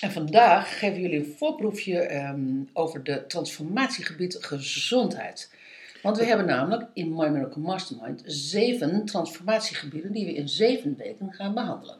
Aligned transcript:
En 0.00 0.12
vandaag 0.12 0.78
geven 0.78 1.00
jullie 1.00 1.18
een 1.18 1.34
voorproefje 1.36 1.98
ehm, 1.98 2.62
over 2.72 3.04
de 3.04 3.24
transformatiegebied 3.26 4.36
gezondheid. 4.40 5.50
Want 6.02 6.16
we 6.16 6.24
hebben 6.24 6.46
namelijk 6.46 6.88
in 6.92 7.14
My 7.14 7.28
Miracle 7.28 7.62
Mastermind 7.62 8.22
zeven 8.26 9.04
transformatiegebieden 9.04 10.12
die 10.12 10.26
we 10.26 10.34
in 10.34 10.48
zeven 10.48 10.96
weken 10.96 11.32
gaan 11.32 11.54
behandelen. 11.54 11.96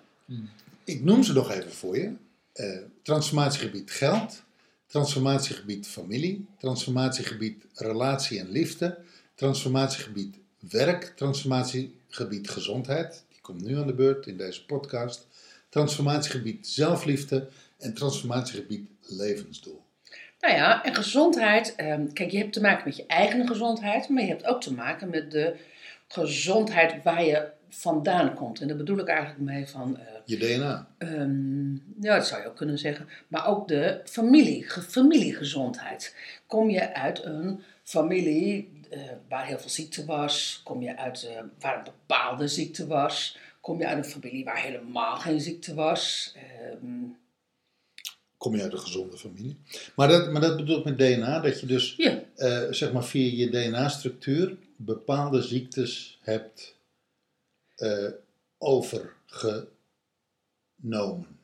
Ik 0.84 1.04
noem 1.04 1.23
ze 1.23 1.32
nog 1.32 1.50
even 1.50 1.73
voor 1.73 1.98
je. 1.98 2.12
Eh, 2.52 2.78
transformatiegebied 3.02 3.90
geld, 3.90 4.42
transformatiegebied 4.87 5.87
familie, 5.87 6.46
transformatiegebied 6.59 7.65
relatie 7.74 8.38
en 8.38 8.51
liefde, 8.51 8.98
transformatiegebied 9.34 10.37
werk, 10.59 11.12
transformatiegebied 11.16 12.51
gezondheid, 12.51 13.24
die 13.28 13.40
komt 13.40 13.62
nu 13.62 13.76
aan 13.76 13.87
de 13.87 13.95
beurt 13.95 14.26
in 14.26 14.37
deze 14.37 14.65
podcast, 14.65 15.26
transformatiegebied 15.68 16.66
zelfliefde 16.66 17.48
en 17.78 17.95
transformatiegebied 17.95 18.88
levensdoel. 19.00 19.82
Nou 20.41 20.55
ja, 20.55 20.84
en 20.84 20.95
gezondheid, 20.95 21.74
ehm, 21.77 22.12
kijk, 22.12 22.30
je 22.30 22.38
hebt 22.38 22.52
te 22.52 22.60
maken 22.60 22.82
met 22.84 22.96
je 22.96 23.06
eigen 23.06 23.46
gezondheid, 23.46 24.09
maar 24.09 24.23
je 24.23 24.29
hebt 24.29 24.46
ook 24.46 24.60
te 24.60 24.74
maken 24.74 25.10
met 25.10 25.30
de 25.30 25.57
gezondheid 26.09 27.02
waar 27.02 27.24
je 27.24 27.49
vandaan 27.68 28.34
komt. 28.34 28.60
En 28.60 28.68
daar 28.68 28.76
bedoel 28.76 28.99
ik 28.99 29.09
eigenlijk 29.09 29.40
mee 29.40 29.66
van, 29.66 29.99
eh, 29.99 30.04
Je 30.24 30.37
DNA. 30.37 30.88
Ehm, 30.99 31.73
ja, 31.74 32.16
dat 32.16 32.26
zou 32.26 32.43
je 32.43 32.49
ook 32.49 32.56
kunnen 32.56 32.79
zeggen. 32.79 33.09
Maar 33.29 33.46
ook 33.46 33.68
de 33.68 34.01
familie, 34.04 34.68
ge- 34.68 34.82
familiegezondheid. 34.82 36.15
Kom 36.46 36.71
je 36.71 36.95
uit 36.95 37.24
een 37.24 37.62
familie 37.82 38.76
eh, 38.90 39.01
waar 39.29 39.46
heel 39.46 39.59
veel 39.59 39.71
ziekte 39.71 40.04
was? 40.04 40.60
Kom 40.65 40.82
je 40.82 40.96
uit 40.96 41.29
eh, 41.29 41.40
waar 41.60 41.79
een 41.79 41.84
bepaalde 41.84 42.49
ziekte 42.49 42.87
was? 42.87 43.38
Kom 43.60 43.79
je 43.79 43.87
uit 43.87 43.99
een 43.99 44.10
familie 44.10 44.45
waar 44.45 44.62
helemaal 44.62 45.16
geen 45.16 45.40
ziekte 45.40 45.74
was? 45.74 46.34
Ehm, 46.37 47.02
Kom 48.38 48.56
je 48.56 48.62
uit 48.62 48.72
een 48.72 48.78
gezonde 48.78 49.16
familie. 49.16 49.56
Maar 49.96 50.08
dat, 50.08 50.32
maar 50.32 50.40
dat 50.40 50.56
bedoel 50.56 50.78
ik 50.78 50.84
met 50.84 50.98
DNA, 50.98 51.40
dat 51.40 51.60
je 51.60 51.66
dus 51.66 51.94
ja, 51.96 52.22
eh, 52.36 52.62
zeg 52.70 52.92
maar 52.92 53.04
via 53.04 53.36
je 53.36 53.50
DNA-structuur 53.50 54.56
bepaalde 54.76 55.42
ziektes 55.42 56.18
hebt 56.22 56.76
eh, 57.76 58.10
overgenomen, 58.59 61.38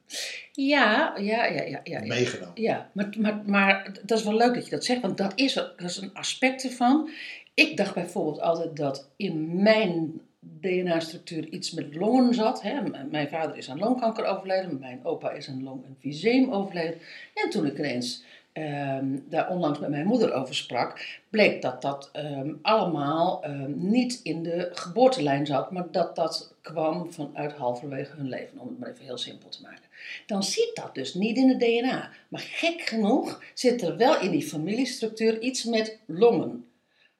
ja, 0.52 1.16
ja, 1.16 1.44
ja, 1.44 1.62
ja. 1.62 1.80
ja, 1.84 2.00
meegenomen. 2.00 2.62
Ja, 2.62 2.90
maar, 2.92 3.08
maar, 3.18 3.42
maar 3.46 3.92
dat 4.02 4.18
is 4.18 4.24
wel 4.24 4.36
leuk 4.36 4.54
dat 4.54 4.64
je 4.64 4.70
dat 4.70 4.84
zegt, 4.84 5.00
want 5.00 5.18
dat 5.18 5.32
is, 5.34 5.54
dat 5.54 5.72
is 5.78 5.96
een 5.96 6.14
aspect 6.14 6.64
ervan. 6.64 7.10
Ik 7.54 7.76
dacht 7.76 7.94
bijvoorbeeld 7.94 8.40
altijd 8.40 8.76
dat 8.76 9.08
in 9.16 9.62
mijn 9.62 10.20
DNA-structuur 10.60 11.48
iets 11.48 11.70
met 11.70 11.94
longen 11.94 12.34
zat. 12.34 12.62
Hè. 12.62 12.80
Mijn 13.10 13.28
vader 13.28 13.56
is 13.56 13.70
aan 13.70 13.78
longkanker 13.78 14.24
overleden, 14.24 14.78
mijn 14.78 15.04
opa 15.04 15.30
is 15.30 15.48
aan 15.48 15.62
longemfyseem 15.62 16.52
overleden. 16.52 16.98
En 17.34 17.50
toen 17.50 17.66
ik 17.66 17.78
ineens 17.78 18.24
ehm, 18.52 19.18
daar 19.28 19.48
onlangs 19.48 19.78
met 19.78 19.90
mijn 19.90 20.06
moeder 20.06 20.32
over 20.32 20.54
sprak, 20.54 21.20
bleek 21.30 21.62
dat 21.62 21.82
dat 21.82 22.10
ehm, 22.12 22.52
allemaal 22.62 23.42
ehm, 23.42 23.72
niet 23.88 24.20
in 24.22 24.42
de 24.42 24.68
geboortelijn 24.72 25.46
zat, 25.46 25.70
maar 25.70 25.90
dat 25.90 26.16
dat 26.16 26.54
kwam 26.60 27.12
vanuit 27.12 27.52
halverwege 27.52 28.16
hun 28.16 28.28
leven, 28.28 28.58
om 28.58 28.68
het 28.68 28.78
maar 28.78 28.90
even 28.90 29.04
heel 29.04 29.18
simpel 29.18 29.48
te 29.48 29.62
maken 29.62 29.84
dan 30.26 30.42
zit 30.42 30.70
dat 30.74 30.94
dus 30.94 31.14
niet 31.14 31.36
in 31.36 31.48
het 31.48 31.60
DNA. 31.60 32.10
Maar 32.28 32.40
gek 32.40 32.80
genoeg 32.80 33.42
zit 33.54 33.82
er 33.82 33.96
wel 33.96 34.20
in 34.20 34.30
die 34.30 34.42
familiestructuur 34.42 35.40
iets 35.40 35.64
met 35.64 35.98
longen. 36.06 36.68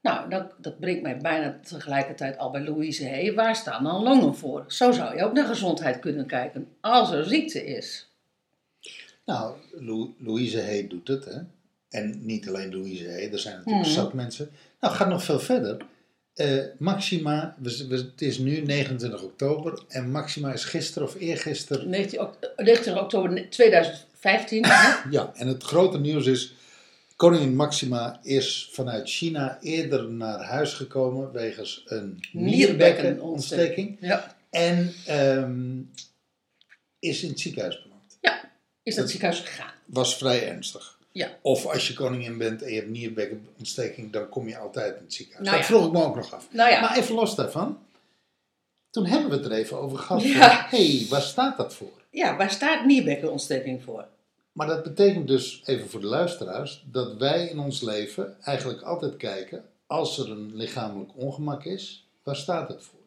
Nou, 0.04 0.30
dat, 0.30 0.52
dat 0.58 0.78
brengt 0.80 1.02
mij 1.02 1.16
bijna 1.18 1.58
tegelijkertijd 1.68 2.38
al 2.38 2.50
bij 2.50 2.60
Louise 2.64 3.08
Hay. 3.08 3.34
Waar 3.34 3.56
staan 3.56 3.84
dan 3.84 4.02
longen 4.02 4.34
voor? 4.36 4.64
Zo 4.68 4.92
zou 4.92 5.16
je 5.16 5.24
ook 5.24 5.32
naar 5.32 5.46
gezondheid 5.46 5.98
kunnen 5.98 6.26
kijken 6.26 6.68
als 6.80 7.10
er 7.12 7.24
ziekte 7.24 7.66
is. 7.66 8.08
Nou, 9.24 9.54
Lou- 9.72 10.14
Louise 10.18 10.60
Hay 10.62 10.86
doet 10.88 11.08
het, 11.08 11.24
hè. 11.24 11.38
En 11.90 12.26
niet 12.26 12.48
alleen 12.48 12.74
Louise 12.74 13.04
Hay, 13.10 13.28
er 13.32 13.38
zijn 13.38 13.56
natuurlijk 13.56 13.84
Mhm. 13.86 13.94
zat 13.94 14.12
mensen. 14.12 14.44
Nou, 14.80 14.92
het 14.92 15.02
gaat 15.02 15.08
nog 15.10 15.24
veel 15.24 15.40
verder. 15.40 15.76
Eh, 16.34 16.58
Maxima, 16.78 17.56
we, 17.58 17.86
we- 17.88 17.96
het 17.96 18.22
is 18.22 18.38
nu 18.38 18.60
29 18.60 19.22
oktober 19.22 19.82
en 19.88 20.10
Maxima 20.10 20.52
is 20.52 20.64
gisteren 20.64 21.08
of 21.08 21.14
eergisteren 21.14 21.88
19, 21.88 22.20
ok- 22.20 22.50
19 22.56 22.98
oktober 22.98 23.50
2015. 23.50 24.64
hè? 24.66 25.08
Ja, 25.10 25.30
en 25.34 25.46
het 25.46 25.62
grote 25.62 25.98
nieuws 25.98 26.26
is, 26.26 26.54
koningin 27.16 27.56
Maxima 27.56 28.20
is 28.22 28.68
vanuit 28.72 29.10
China 29.10 29.58
eerder 29.60 30.10
naar 30.10 30.42
huis 30.42 30.72
gekomen 30.72 31.32
wegens 31.32 31.82
een 31.86 32.24
Nierbekkenontsteking. 32.32 33.96
Ja. 34.00 34.36
En 34.50 34.94
ehm, 35.06 35.80
is 36.98 37.22
in 37.22 37.28
het 37.28 37.40
ziekenhuis 37.40 37.82
beland. 37.82 38.18
ja, 38.20 38.50
is 38.82 38.94
dat 38.94 39.10
ziekenhuis 39.10 39.40
gegaan? 39.40 39.72
Was 39.86 40.16
vrij 40.16 40.48
ernstig. 40.48 40.98
Ja. 41.12 41.38
Of 41.42 41.66
als 41.66 41.88
je 41.88 41.94
koningin 41.94 42.38
bent 42.38 42.62
en 42.62 42.68
je 42.68 42.76
hebt 42.76 42.90
nierbekkenontsteking, 42.90 44.12
dan 44.12 44.28
kom 44.28 44.48
je 44.48 44.58
altijd 44.58 44.96
in 44.96 45.02
het 45.02 45.14
ziekenhuis. 45.14 45.46
Nou 45.46 45.58
dat 45.58 45.68
ja. 45.68 45.74
vroeg 45.74 45.86
ik 45.86 45.92
me 45.92 46.04
ook 46.04 46.16
nog 46.16 46.34
af. 46.34 46.46
Nou 46.50 46.70
ja, 46.70 46.80
Maar 46.80 46.96
even 46.96 47.14
los 47.14 47.34
daarvan. 47.34 47.78
Toen 48.90 49.06
hebben 49.06 49.30
we 49.30 49.36
het 49.36 49.44
er 49.44 49.52
even 49.52 49.78
over 49.78 49.98
gehad. 49.98 50.22
Ja. 50.22 50.66
Hé, 50.70 50.96
hey, 50.96 51.06
waar 51.08 51.22
staat 51.22 51.56
dat 51.56 51.74
voor? 51.74 52.02
ja, 52.10 52.36
waar 52.36 52.50
staat 52.50 52.84
nierbekkenontsteking 52.84 53.82
voor? 53.82 54.06
Maar 54.54 54.66
dat 54.66 54.82
betekent 54.82 55.28
dus, 55.28 55.62
even 55.64 55.88
voor 55.88 56.00
de 56.00 56.06
luisteraars, 56.06 56.84
dat 56.90 57.16
wij 57.16 57.48
in 57.48 57.58
ons 57.58 57.80
leven 57.80 58.36
eigenlijk 58.42 58.82
altijd 58.82 59.16
kijken, 59.16 59.64
als 59.86 60.18
er 60.18 60.30
een 60.30 60.56
lichamelijk 60.56 61.10
ongemak 61.16 61.64
is, 61.64 62.06
waar 62.22 62.36
staat 62.36 62.68
het 62.68 62.82
voor? 62.82 63.00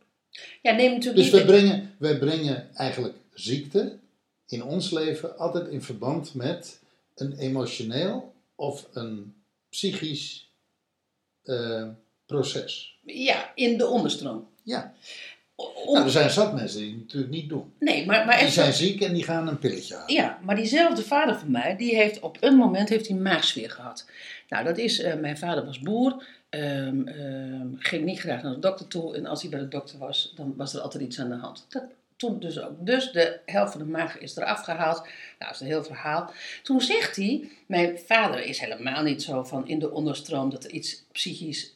Ja, 0.61 0.71
neem 0.71 0.91
natuurlijk 0.91 1.23
Dus 1.23 1.29
wij 1.29 1.45
brengen, 1.45 1.95
wij 1.97 2.17
brengen 2.17 2.75
eigenlijk 2.75 3.15
ziekte 3.33 3.97
in 4.47 4.63
ons 4.63 4.91
leven 4.91 5.37
altijd 5.37 5.67
in 5.67 5.81
verband 5.81 6.33
met 6.33 6.79
een 7.15 7.37
emotioneel 7.37 8.33
of 8.55 8.87
een 8.93 9.35
psychisch 9.69 10.51
eh, 11.43 11.87
proces. 12.25 12.99
Ja, 13.03 13.51
in 13.55 13.77
de 13.77 13.87
onderstroom. 13.87 14.47
Ja, 14.63 14.93
Om- 15.57 15.93
nou, 15.93 16.05
er 16.05 16.11
zijn 16.11 16.29
zat 16.29 16.53
mensen 16.53 16.79
die 16.79 16.89
het 16.91 16.99
natuurlijk 16.99 17.31
niet 17.31 17.49
doen. 17.49 17.73
Nee, 17.79 18.05
maar, 18.05 18.25
maar 18.25 18.35
Die 18.35 18.45
echt... 18.45 18.53
zijn 18.53 18.73
ziek 18.73 19.01
en 19.01 19.13
die 19.13 19.23
gaan 19.23 19.47
een 19.47 19.59
pilletje 19.59 19.95
halen. 19.95 20.13
Ja, 20.13 20.39
maar 20.41 20.55
diezelfde 20.55 21.03
vader 21.03 21.35
van 21.39 21.51
mij, 21.51 21.75
die 21.75 21.95
heeft 21.95 22.19
op 22.19 22.37
een 22.39 22.55
moment 22.55 22.89
heeft 22.89 23.07
hij 23.07 23.17
maagsfeer 23.17 23.71
gehad. 23.71 24.05
Nou, 24.49 24.63
dat 24.63 24.77
is, 24.77 24.99
eh, 24.99 25.15
mijn 25.15 25.37
vader 25.37 25.65
was 25.65 25.79
boer, 25.79 26.25
ehm, 26.49 27.07
ehm, 27.07 27.67
ging 27.77 28.05
niet 28.05 28.19
graag 28.19 28.41
naar 28.43 28.53
de 28.53 28.59
dokter 28.59 28.87
toe. 28.87 29.15
En 29.15 29.25
als 29.25 29.41
hij 29.41 29.51
bij 29.51 29.59
de 29.59 29.67
dokter 29.67 29.97
was, 29.97 30.33
dan 30.35 30.53
was 30.57 30.73
er 30.73 30.81
altijd 30.81 31.03
iets 31.03 31.19
aan 31.19 31.29
de 31.29 31.35
hand. 31.35 31.65
Dat, 31.69 31.83
toen 32.15 32.39
dus 32.39 32.59
ook. 32.59 32.85
Dus 32.85 33.11
de 33.11 33.39
helft 33.45 33.71
van 33.71 33.81
de 33.81 33.87
maag 33.87 34.17
is 34.17 34.35
eraf 34.37 34.61
gehaald. 34.61 34.97
Nou, 34.97 35.11
dat 35.39 35.51
is 35.53 35.59
een 35.59 35.67
heel 35.67 35.83
verhaal. 35.83 36.31
Toen 36.63 36.81
zegt 36.81 37.15
hij, 37.15 37.49
mijn 37.65 37.97
vader 38.05 38.45
is 38.45 38.59
helemaal 38.59 39.03
niet 39.03 39.23
zo 39.23 39.43
van 39.43 39.67
in 39.67 39.79
de 39.79 39.91
onderstroom 39.91 40.49
dat 40.49 40.63
er 40.63 40.71
iets 40.71 41.03
psychisch 41.11 41.73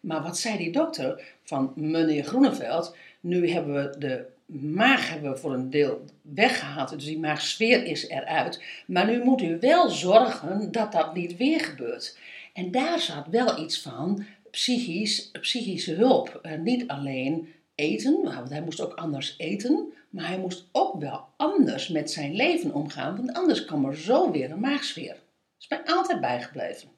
Maar 0.00 0.22
wat 0.22 0.38
zei 0.38 0.56
die 0.56 0.72
dokter 0.72 1.22
van 1.42 1.72
meneer 1.76 2.24
Groeneveld? 2.24 2.96
Nu 3.20 3.50
hebben 3.50 3.74
we 3.74 3.98
de 3.98 4.26
maag 4.46 5.10
hebben 5.10 5.32
we 5.32 5.38
voor 5.38 5.52
een 5.52 5.70
deel 5.70 6.04
weggehaald, 6.22 6.90
dus 6.90 7.04
die 7.04 7.18
maagsfeer 7.18 7.84
is 7.84 8.08
eruit. 8.08 8.62
Maar 8.86 9.06
nu 9.06 9.24
moet 9.24 9.42
u 9.42 9.58
wel 9.60 9.90
zorgen 9.90 10.72
dat 10.72 10.92
dat 10.92 11.14
niet 11.14 11.36
weer 11.36 11.60
gebeurt. 11.60 12.18
En 12.52 12.70
daar 12.70 13.00
zat 13.00 13.26
wel 13.30 13.60
iets 13.60 13.80
van 13.80 14.24
psychisch, 14.50 15.30
psychische 15.40 15.94
hulp. 15.94 16.38
Eh, 16.42 16.58
niet 16.58 16.88
alleen 16.88 17.52
eten, 17.74 18.22
want 18.22 18.50
hij 18.50 18.62
moest 18.62 18.80
ook 18.80 18.94
anders 18.94 19.34
eten, 19.38 19.92
maar 20.10 20.28
hij 20.28 20.38
moest 20.38 20.68
ook 20.72 21.00
wel 21.00 21.24
anders 21.36 21.88
met 21.88 22.10
zijn 22.10 22.34
leven 22.34 22.74
omgaan, 22.74 23.16
want 23.16 23.32
anders 23.32 23.64
kwam 23.64 23.84
er 23.84 23.96
zo 23.96 24.30
weer 24.30 24.50
een 24.50 24.60
maagsfeer. 24.60 25.14
Dat 25.14 25.18
is 25.58 25.68
mij 25.68 25.82
altijd 25.84 26.20
bijgebleven. 26.20 26.88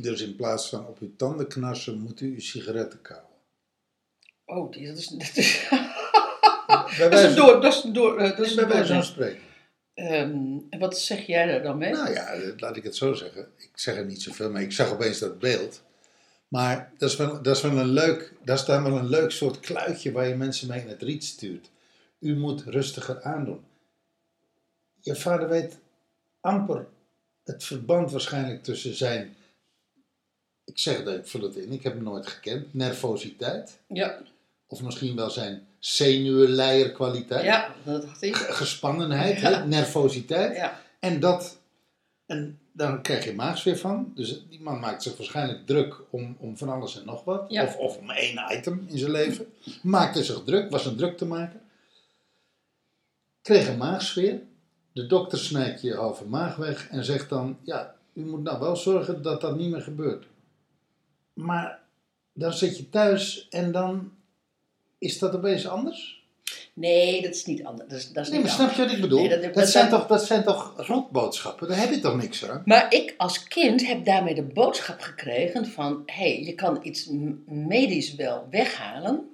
Dus 0.00 0.20
in 0.20 0.36
plaats 0.36 0.68
van 0.68 0.86
op 0.86 0.98
uw 1.00 1.16
tanden 1.16 1.48
knarsen, 1.48 1.98
moet 1.98 2.20
u 2.20 2.32
uw 2.34 2.40
sigaretten 2.40 3.02
kauwen. 3.02 3.26
Oh, 4.44 4.72
die- 4.72 4.86
dat 4.86 4.96
is, 4.96 5.06
dat 5.06 5.36
is, 5.36 5.68
dat 6.98 7.12
is 7.12 7.22
een 7.22 7.34
door, 7.34 7.60
dat 7.60 7.74
is 7.74 7.84
een 7.84 7.92
door, 7.92 8.18
eh, 8.18 8.36
dat 8.36 8.46
is 8.46 8.56
een 8.56 8.86
door. 8.86 9.02
spreken. 9.04 9.40
Ehm, 9.94 10.58
en 10.70 10.78
wat 10.78 10.98
zeg 10.98 11.26
jij 11.26 11.46
daar 11.46 11.62
dan 11.62 11.78
mee? 11.78 11.92
Nou 11.92 12.12
ja, 12.12 12.34
laat 12.56 12.76
ik 12.76 12.82
het 12.84 12.96
zo 12.96 13.12
zeggen. 13.12 13.48
Ik 13.56 13.70
zeg 13.74 13.96
er 13.96 14.04
niet 14.04 14.22
zoveel, 14.22 14.50
maar 14.50 14.62
ik 14.62 14.72
zag 14.72 14.92
opeens 14.92 15.18
dat 15.18 15.38
beeld. 15.38 15.82
Maar 16.48 16.92
dat 16.98 17.10
is 17.10 17.16
wel, 17.16 17.42
dat 17.42 17.56
is 17.56 17.62
wel 17.62 17.78
een 17.78 17.88
leuk, 17.92 18.32
dat 18.44 18.58
is 18.58 18.64
dan 18.64 18.82
wel 18.82 18.98
een 18.98 19.08
leuk 19.08 19.30
soort 19.30 19.60
kluitje 19.60 20.12
waar 20.12 20.28
je 20.28 20.34
mensen 20.34 20.68
mee 20.68 20.80
in 20.80 20.88
het 20.88 21.02
riet 21.02 21.24
stuurt. 21.24 21.70
U 22.18 22.36
moet 22.36 22.62
rustiger 22.64 23.22
aandoen. 23.22 23.64
Je 25.00 25.16
vader 25.16 25.48
weet 25.48 25.78
amper 26.40 26.86
het 27.44 27.64
verband 27.64 28.10
waarschijnlijk 28.10 28.62
tussen 28.62 28.94
zijn, 28.94 29.36
ik 30.68 30.78
zeg 30.78 31.04
dat, 31.04 31.14
ik 31.14 31.26
vul 31.26 31.40
het 31.42 31.56
in, 31.56 31.72
ik 31.72 31.82
heb 31.82 31.94
hem 31.94 32.02
nooit 32.02 32.26
gekend, 32.26 32.74
nervositeit. 32.74 33.78
Ja, 33.88 34.18
Of 34.66 34.82
misschien 34.82 35.16
wel 35.16 35.30
zijn 35.30 35.66
zenuwenleierkwaliteit. 35.78 37.44
ja 37.44 37.74
dat 37.84 38.02
dacht 38.02 38.22
ik. 38.22 38.36
Gespannenheid, 38.36 39.40
Ja. 39.40 39.64
nervositeit. 39.64 40.56
Ja, 40.56 40.80
En 41.00 41.20
dat, 41.20 41.58
en 42.26 42.58
dan 42.72 43.02
krijg 43.02 43.24
je 43.24 43.34
maagsfeer 43.34 43.76
van. 43.78 44.12
Dus 44.14 44.44
die 44.48 44.60
man 44.60 44.80
maakt 44.80 45.02
zich 45.02 45.16
waarschijnlijk 45.16 45.66
druk 45.66 45.94
om, 46.10 46.36
om 46.40 46.56
van 46.58 46.68
alles 46.68 46.98
en 47.00 47.06
nog 47.06 47.24
wat. 47.24 47.44
Ja. 47.48 47.64
Of, 47.64 47.76
of 47.76 47.96
om 47.96 48.10
één 48.10 48.40
item 48.50 48.84
in 48.88 48.98
zijn 48.98 49.10
leven. 49.10 49.46
Maakte 49.82 50.24
zich 50.24 50.42
druk, 50.44 50.70
was 50.70 50.86
een 50.86 50.96
druk 50.96 51.16
te 51.16 51.24
maken. 51.26 51.60
Kreeg 53.42 53.68
een 53.68 53.76
maagsfeer. 53.78 54.40
De 54.92 55.06
dokter 55.06 55.38
snijdt 55.38 55.80
je 55.82 55.94
halve 55.94 56.24
maag 56.24 56.56
weg 56.56 56.88
en 56.90 57.04
zegt 57.04 57.28
dan: 57.28 57.58
Ja, 57.62 57.94
u 58.12 58.24
moet 58.24 58.42
nou 58.42 58.60
wel 58.60 58.76
zorgen 58.76 59.22
dat 59.22 59.40
dat 59.40 59.56
niet 59.56 59.70
meer 59.70 59.82
gebeurt. 59.82 60.26
Maar 61.38 61.80
dan 62.32 62.52
zit 62.52 62.76
je 62.76 62.88
thuis 62.88 63.48
en 63.48 63.72
dan 63.72 64.12
is 64.98 65.18
dat 65.18 65.34
opeens 65.34 65.68
anders? 65.68 66.16
nee, 66.74 67.22
dat 67.22 67.34
is 67.34 67.44
niet 67.44 67.64
anders. 67.64 67.88
Dat 67.88 67.98
is, 67.98 68.12
dat 68.12 68.24
is 68.24 68.30
Nee, 68.30 68.40
maar 68.40 68.50
snap 68.50 68.72
je 68.72 68.82
wat 68.82 68.92
ik 68.92 69.00
bedoel? 69.00 69.18
Nee, 69.18 69.28
dat- 69.28 69.42
dat, 69.42 69.54
dat 69.54 69.68
zijn 69.68 69.88
toch, 69.88 70.06
dat 70.06 70.24
zijn 70.24 70.44
toch 70.44 70.74
rotboodschappen? 70.76 71.68
Daar 71.68 71.78
heb 71.78 71.90
je 71.90 72.00
toch 72.00 72.16
niks 72.16 72.48
aan? 72.48 72.62
Maar 72.64 72.94
ik 72.94 73.14
als 73.16 73.42
kind 73.42 73.86
heb 73.86 74.04
daarmee 74.04 74.34
de 74.34 74.42
boodschap 74.42 75.00
gekregen 75.00 75.66
van... 75.66 76.02
hé, 76.06 76.14
hey, 76.14 76.42
je 76.44 76.54
kan 76.54 76.78
iets 76.82 77.08
medisch 77.46 78.14
wel 78.14 78.46
weghalen... 78.50 79.28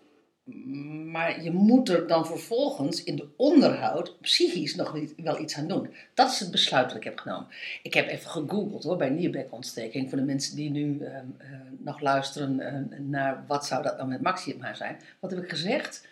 maar 1.05 1.43
je 1.43 1.51
moet 1.51 1.89
er 1.89 2.07
dan 2.07 2.27
vervolgens 2.27 3.05
in 3.05 3.17
de 3.17 3.29
onderhoud 3.37 4.21
psychisch 4.21 4.75
nog 4.75 4.97
wel 5.17 5.41
iets 5.41 5.57
aan 5.57 5.69
doen. 5.69 5.95
Dat 6.15 6.31
is 6.31 6.41
het 6.41 6.51
besluit 6.51 6.89
dat 6.89 6.97
ik 6.97 7.05
heb 7.05 7.19
genomen. 7.19 7.47
Ik 7.83 7.95
heb 7.95 8.09
even 8.09 8.31
gegoogeld 8.31 8.85
hoor, 8.85 8.97
bij 8.97 9.11
nierbekontsteking... 9.11 10.09
voor 10.09 10.19
de 10.19 10.25
mensen 10.25 10.57
die 10.57 10.71
nu 10.71 11.01
ehm, 11.01 11.27
eh, 11.39 11.49
nog 11.79 12.01
luisteren 12.01 12.61
eh, 12.61 12.99
naar 12.99 13.45
wat 13.47 13.67
zou 13.67 13.83
dat 13.83 13.97
nou 13.97 14.09
met 14.09 14.21
Maxima 14.21 14.75
zijn. 14.75 15.01
Wat 15.21 15.31
heb 15.31 15.43
ik 15.43 15.51
gezegd? 15.51 16.07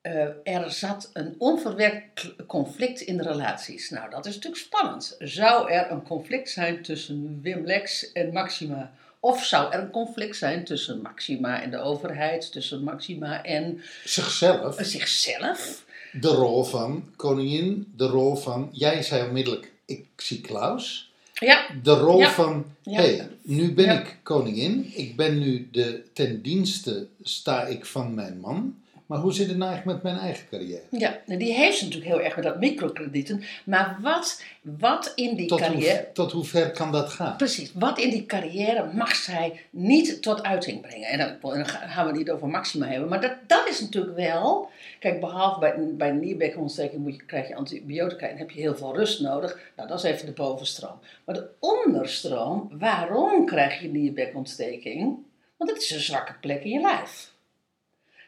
Eh, 0.00 0.28
er 0.44 0.70
zat 0.70 1.10
een 1.12 1.34
onverwerkt 1.38 2.46
conflict 2.46 3.00
in 3.00 3.16
de 3.16 3.22
relaties. 3.22 3.90
Nou, 3.90 4.10
dat 4.10 4.26
is 4.26 4.34
natuurlijk 4.34 4.62
spannend. 4.62 5.16
Zou 5.18 5.70
er 5.70 5.90
een 5.90 6.02
conflict 6.02 6.50
zijn 6.50 6.82
tussen 6.82 7.40
Wim 7.42 7.64
Lex 7.64 8.12
en 8.12 8.32
Maxima? 8.32 8.92
Of 9.24 9.44
zou 9.44 9.72
er 9.72 9.80
een 9.80 9.90
conflict 9.90 10.36
zijn 10.36 10.64
tussen 10.64 11.00
Maxima 11.02 11.62
en 11.62 11.70
de 11.70 11.78
overheid, 11.78 12.52
tussen 12.52 12.82
Maxima 12.82 13.42
en 13.44 13.82
Zichzelf, 14.04 14.76
eh, 14.78 14.84
zichzelf? 14.84 15.84
de 16.12 16.28
rol 16.28 16.64
van 16.64 17.04
koningin, 17.16 17.92
de 17.96 18.06
rol 18.06 18.34
van, 18.36 18.68
jij 18.72 19.02
zei 19.02 19.26
onmiddellijk, 19.26 19.72
ik 19.84 20.04
zie 20.16 20.40
Klaus. 20.40 21.10
Ja, 21.34 21.66
De 21.82 21.92
rol 21.92 22.18
Ja. 22.18 22.30
van, 22.30 22.64
Ja. 22.82 23.00
hey, 23.00 23.28
nu 23.42 23.74
ben 23.74 23.84
Ja. 23.84 24.00
ik 24.00 24.16
koningin, 24.22 24.92
ik 24.94 25.16
ben 25.16 25.38
nu 25.38 25.68
de, 25.72 26.02
ten 26.12 26.42
dienste 26.42 27.06
sta 27.22 27.66
ik 27.66 27.84
van 27.86 28.14
mijn 28.14 28.40
man. 28.40 28.78
Maar 29.06 29.18
hoe 29.18 29.32
zit 29.32 29.48
het 29.48 29.56
nou 29.56 29.70
eigenlijk 29.70 30.02
met 30.02 30.12
mijn 30.12 30.24
eigen 30.24 30.48
carrière? 30.50 30.82
ja, 30.90 31.18
en 31.26 31.38
die 31.38 31.52
heeft 31.52 31.78
ze 31.78 31.84
natuurlijk 31.84 32.12
heel 32.12 32.20
erg 32.20 32.34
met 32.34 32.44
dat 32.44 32.58
microkredieten. 32.58 33.42
Maar 33.64 33.98
wat, 34.02 34.42
wat 34.62 35.12
in 35.14 35.36
die 35.36 35.46
Tot, 35.46 35.60
carrière... 35.60 35.96
hoe, 35.96 36.12
tot 36.12 36.32
hoe 36.32 36.44
ver 36.44 36.70
kan 36.70 36.92
dat 36.92 37.08
gaan? 37.08 37.36
Precies, 37.36 37.72
wat 37.74 37.98
in 37.98 38.10
die 38.10 38.26
carrière 38.26 38.92
mag 38.92 39.14
zij 39.14 39.60
niet 39.70 40.22
tot 40.22 40.42
uiting 40.42 40.80
brengen? 40.80 41.08
En 41.08 41.18
dan, 41.18 41.54
dan 41.54 41.66
gaan 41.66 42.04
we 42.04 42.10
het 42.10 42.18
niet 42.18 42.30
over 42.30 42.48
Maxima 42.48 42.86
hebben, 42.86 43.08
maar 43.08 43.20
dat, 43.20 43.36
dat 43.46 43.68
is 43.68 43.80
natuurlijk 43.80 44.16
wel. 44.16 44.70
Kijk, 44.98 45.20
behalve 45.20 45.58
bij, 45.60 45.74
bij 45.96 46.08
een 46.08 46.20
nierbekontsteking 46.20 47.02
moet 47.02 47.14
je, 47.14 47.22
krijg 47.22 47.48
je 47.48 47.54
antibiotica 47.54 48.26
en 48.26 48.36
heb 48.36 48.50
je 48.50 48.60
heel 48.60 48.76
veel 48.76 48.96
rust 48.96 49.20
nodig. 49.20 49.58
Nou, 49.76 49.88
dat 49.88 49.98
is 49.98 50.10
even 50.10 50.26
de 50.26 50.32
bovenstroom. 50.32 50.98
Maar 51.24 51.34
de 51.34 51.48
onderstroom, 51.58 52.70
waarom 52.78 53.46
krijg 53.46 53.80
je 53.80 53.88
nierbekontsteking? 53.88 55.16
Want 55.56 55.70
het 55.70 55.82
is 55.82 55.90
een 55.90 56.00
zwakke 56.00 56.34
plek 56.40 56.64
in 56.64 56.70
je 56.70 56.80
lijf. 56.80 57.32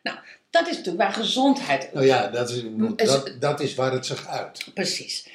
Nou, 0.07 0.19
dat 0.51 0.69
is 0.69 0.77
natuurlijk 0.77 1.05
waar 1.05 1.13
gezondheid. 1.13 1.93
Nou 1.93 2.07
ja, 2.07 2.29
dat 2.29 2.51
is, 2.51 2.63
Is- 2.97 3.07
dat, 3.11 3.37
dat 3.41 3.61
is 3.61 3.75
waar 3.75 3.93
het 3.93 4.07
zich 4.07 4.27
uit. 4.29 4.71
Precies. 4.75 5.29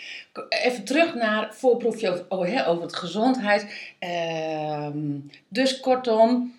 Even 0.50 0.84
terug 0.84 1.14
naar 1.16 1.56
voorproefje 1.56 2.10
over, 2.10 2.26
oh, 2.30 2.46
hè, 2.48 2.68
over 2.68 2.84
het 2.84 2.96
gezondheid. 2.96 3.66
Ehm, 4.00 5.20
dus 5.48 5.80
kortom, 5.80 6.56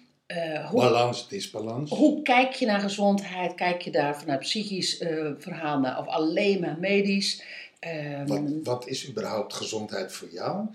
hoe, 0.71 0.81
Balans, 0.81 1.29
disbalans. 1.29 1.91
hoe 1.91 2.23
kijk 2.23 2.53
je 2.53 2.67
naar 2.67 2.81
gezondheid? 2.81 3.55
Kijk 3.55 3.83
je 3.83 3.91
daar 3.91 4.19
vanuit 4.19 4.41
psychisch 4.41 4.99
eh, 4.99 5.31
verhaal 5.39 5.79
naar 5.79 5.99
of 5.99 6.07
alleen 6.07 6.61
maar 6.61 6.77
medisch? 6.81 7.43
Ehm, 7.79 8.27
Wat, 8.27 8.41
wat 8.63 8.87
is 8.87 9.09
überhaupt 9.09 9.55
gezondheid 9.55 10.13
voor 10.13 10.29
jou? 10.33 10.67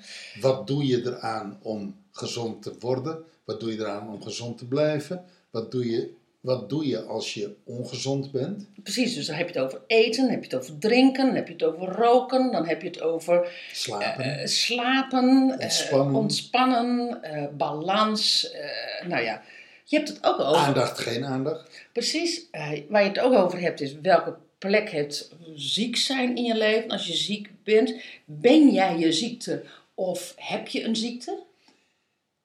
Wat 0.42 0.68
doe 0.68 0.86
je 0.88 1.01
eraan 1.06 1.60
om 1.62 1.95
gezond 2.12 2.62
te 2.62 2.75
worden? 2.80 3.24
Wat 3.45 3.60
doe 3.60 3.72
je 3.72 3.80
eraan 3.80 4.10
om 4.10 4.22
gezond 4.22 4.57
te 4.57 4.66
blijven? 4.66 5.25
Wat 5.50 5.72
doe 5.72 5.92
je, 5.92 6.13
wat 6.39 6.69
doe 6.69 6.88
je 6.88 7.01
als 7.04 7.34
je 7.34 7.56
ongezond 7.66 8.31
bent? 8.31 8.68
Precies, 8.84 9.16
dus 9.16 9.25
dan 9.25 9.36
heb 9.36 9.50
je 9.50 9.54
het 9.60 9.63
over 9.63 9.81
eten, 9.88 10.22
dan 10.24 10.31
heb 10.31 10.44
je 10.44 10.50
het 10.50 10.60
over 10.60 10.78
drinken, 10.78 11.25
dan 11.25 11.36
heb 11.36 11.48
je 11.48 11.54
het 11.54 11.63
over 11.63 11.88
roken, 11.88 12.51
dan 12.51 12.68
heb 12.68 12.81
je 12.81 12.88
het 12.88 13.01
over 13.01 13.51
Slapen? 13.74 14.39
eh, 14.39 14.45
slapen, 14.48 15.50
eh, 15.50 15.63
Ontspannen. 15.66 16.16
ontspannen 16.16 17.24
eh, 17.24 17.45
balans. 17.57 18.51
eh, 18.51 19.07
nou 19.07 19.24
ja, 19.24 19.42
je 19.84 19.95
hebt 19.98 20.10
het 20.10 20.24
ook 20.24 20.39
over. 20.39 20.56
Aandacht, 20.62 21.00
geen 21.00 21.25
aandacht? 21.25 21.86
Precies, 21.94 22.50
eh, 22.51 22.72
waar 22.90 23.01
je 23.04 23.07
het 23.10 23.19
ook 23.19 23.33
over 23.33 23.60
hebt 23.60 23.81
is 23.81 23.94
welke 24.01 24.36
plek 24.57 24.90
het 24.90 25.31
ziek 25.56 25.95
zijn 25.98 26.36
in 26.36 26.44
je 26.44 26.56
leven. 26.57 26.90
Als 26.90 27.07
je 27.07 27.13
ziek 27.16 27.50
bent, 27.63 27.94
ben 28.25 28.72
jij 28.72 28.98
je 28.98 29.12
ziekte 29.12 29.63
of 29.94 30.33
heb 30.36 30.68
je 30.68 30.83
een 30.83 30.95
ziekte? 30.95 31.44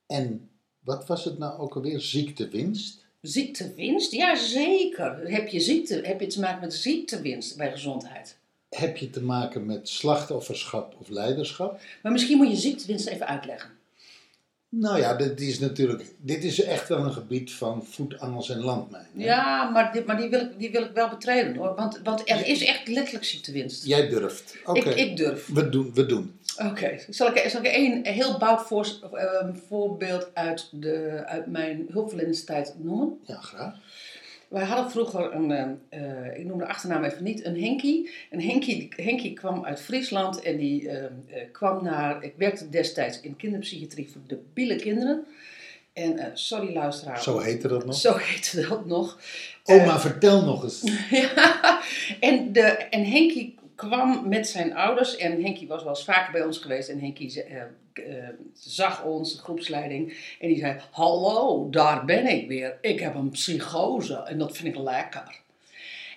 En 0.06 0.50
wat 0.84 1.06
was 1.06 1.24
het 1.24 1.38
nou 1.38 1.58
ook 1.60 1.74
alweer? 1.74 2.00
Ziektewinst? 2.00 3.01
Ziektewinst? 3.22 4.12
Ja, 4.12 4.36
zeker. 4.36 5.20
Heb 5.24 5.48
je, 5.48 5.60
ziekte, 5.60 6.00
heb 6.04 6.20
je 6.20 6.26
te 6.26 6.40
maken 6.40 6.60
met 6.60 6.74
ziektewinst 6.74 7.56
bij 7.56 7.70
gezondheid? 7.70 8.36
Heb 8.70 8.96
je 8.96 9.10
te 9.10 9.22
maken 9.22 9.66
met 9.66 9.88
slachtofferschap 9.88 10.94
of 11.00 11.08
leiderschap? 11.08 11.80
Maar 12.02 12.12
misschien 12.12 12.36
moet 12.36 12.50
je 12.50 12.56
ziektewinst 12.56 13.06
even 13.06 13.26
uitleggen. 13.26 13.70
Nou 14.68 14.98
ja, 14.98 15.14
dit 15.14 15.40
is 15.40 15.58
natuurlijk, 15.58 16.04
dit 16.18 16.44
is 16.44 16.62
echt 16.62 16.88
wel 16.88 17.04
een 17.04 17.12
gebied 17.12 17.52
van 17.52 17.84
voetangels 17.90 18.50
en 18.50 18.58
landmijnen. 18.60 19.10
hè? 19.16 19.24
Ja, 19.24 19.70
maar, 19.70 19.92
die, 19.92 20.04
maar 20.04 20.16
die, 20.16 20.28
wil 20.30 20.40
ik, 20.40 20.58
die 20.58 20.70
wil 20.70 20.82
ik 20.82 20.90
wel 20.94 21.08
betreden 21.08 21.56
hoor. 21.56 21.74
Want, 21.74 22.00
want 22.04 22.30
er 22.30 22.46
is 22.46 22.64
echt 22.64 22.88
letterlijk 22.88 23.24
ziektewinst. 23.24 23.84
Jij 23.84 24.08
durft. 24.08 24.56
Oké, 24.64 24.78
Ik, 24.90 24.96
ik 24.96 25.16
durf. 25.16 25.46
we 25.46 25.68
doen, 25.68 25.90
we 25.94 26.06
doen. 26.06 26.38
Oké, 26.70 26.98
zal 27.08 27.28
ik, 27.28 27.48
zal 27.48 27.60
ik 27.60 27.66
één 27.66 28.06
heel 28.06 28.38
voor, 28.58 28.88
ehm, 29.12 29.54
voorbeeld 29.68 30.30
uit, 30.34 30.68
de, 30.72 31.22
uit 31.26 31.46
mijn 31.46 31.86
hulpverleningstijd 31.90 32.74
noemen? 32.78 33.18
Ja, 33.22 33.40
graag. 33.40 33.74
Wij 34.48 34.64
hadden 34.64 34.90
vroeger 34.90 35.34
een, 35.34 35.78
eh, 35.88 36.38
ik 36.38 36.44
noem 36.44 36.58
de 36.58 36.66
achternaam 36.66 37.04
even 37.04 37.24
niet, 37.24 37.44
een 37.44 37.62
Henkie. 37.62 38.10
En 38.30 38.40
Henkie, 38.40 38.88
Henkie 38.96 39.32
kwam 39.32 39.64
uit 39.64 39.80
Friesland 39.80 40.42
en 40.42 40.56
die 40.56 40.88
eh, 40.88 41.04
eh, 41.04 41.10
kwam 41.52 41.84
naar, 41.84 42.22
ik 42.22 42.34
werkte 42.36 42.68
destijds 42.68 43.20
in 43.20 43.36
kinderpsychiatrie 43.36 44.10
voor 44.10 44.20
debiele 44.26 44.76
kinderen. 44.76 45.26
En 45.92 46.18
eh, 46.18 46.26
sorry 46.34 46.72
luisteraar. 46.72 47.22
Zo 47.22 47.38
heette 47.38 47.68
dat 47.68 47.86
nog. 47.86 47.94
Zo 47.94 48.16
heette 48.16 48.66
dat 48.68 48.86
nog. 48.86 49.18
Oma, 49.64 50.00
vertel 50.00 50.44
nog 50.44 50.62
eens. 50.62 50.82
Ja, 51.10 51.80
en, 52.20 52.52
de, 52.52 52.60
en 52.66 53.04
Henkie 53.04 53.54
kwam 53.88 54.28
met 54.28 54.48
zijn 54.48 54.74
ouders. 54.74 55.16
En 55.16 55.42
Henkie 55.42 55.68
was 55.68 55.82
wel 55.82 55.92
eens 55.92 56.04
vaker 56.04 56.32
bij 56.32 56.44
ons 56.44 56.58
geweest. 56.58 56.88
En 56.88 57.00
Henkie 57.00 57.42
eh, 57.42 57.62
eh, 57.62 58.28
zag 58.54 59.04
ons, 59.04 59.32
de 59.32 59.38
groepsleiding. 59.38 60.36
En 60.40 60.48
die 60.48 60.58
zei: 60.58 60.80
Hallo, 60.90 61.70
daar 61.70 62.04
ben 62.04 62.26
ik 62.26 62.48
weer. 62.48 62.78
Ik 62.80 63.00
heb 63.00 63.14
een 63.14 63.30
psychose 63.30 64.14
en 64.14 64.38
dat 64.38 64.56
vind 64.56 64.74
ik 64.74 64.82
lekker. 64.82 65.40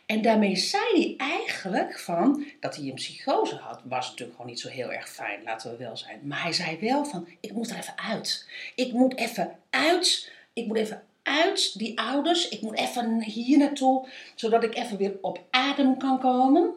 En 0.06 0.22
daarmee 0.22 0.56
zei 0.56 0.84
hij 0.94 1.28
eigenlijk 1.30 2.00
van 2.00 2.46
dat 2.60 2.76
hij 2.76 2.86
een 2.86 2.94
psychose 2.94 3.56
had, 3.56 3.82
was 3.84 4.10
natuurlijk 4.10 4.38
gewoon 4.38 4.52
niet 4.52 4.60
zo 4.60 4.70
heel 4.70 4.92
erg 4.92 5.10
fijn, 5.10 5.44
laten 5.44 5.72
we 5.72 5.78
wel 5.78 5.98
zijn. 5.98 6.20
Maar 6.24 6.42
hij 6.42 6.54
zei 6.54 6.78
wel 6.80 7.06
van, 7.06 7.28
ik 7.40 7.52
moet 7.52 7.70
er 7.70 7.78
even 7.78 7.98
uit. 7.98 8.50
Ik 8.76 8.92
moet 8.92 9.16
even 9.16 9.56
uit, 9.70 10.32
ik 10.54 10.68
moet 10.68 10.78
even 10.78 11.04
uit 11.24 11.80
die 11.80 12.00
ouders, 12.00 12.50
ik 12.50 12.62
moet 12.62 12.78
even 12.78 13.22
hier 13.22 13.58
naartoe, 13.58 14.08
zodat 14.36 14.64
ik 14.64 14.76
even 14.76 14.98
weer 14.98 15.14
op 15.22 15.40
adem 15.50 15.98
kan 15.98 16.20
komen. 16.20 16.76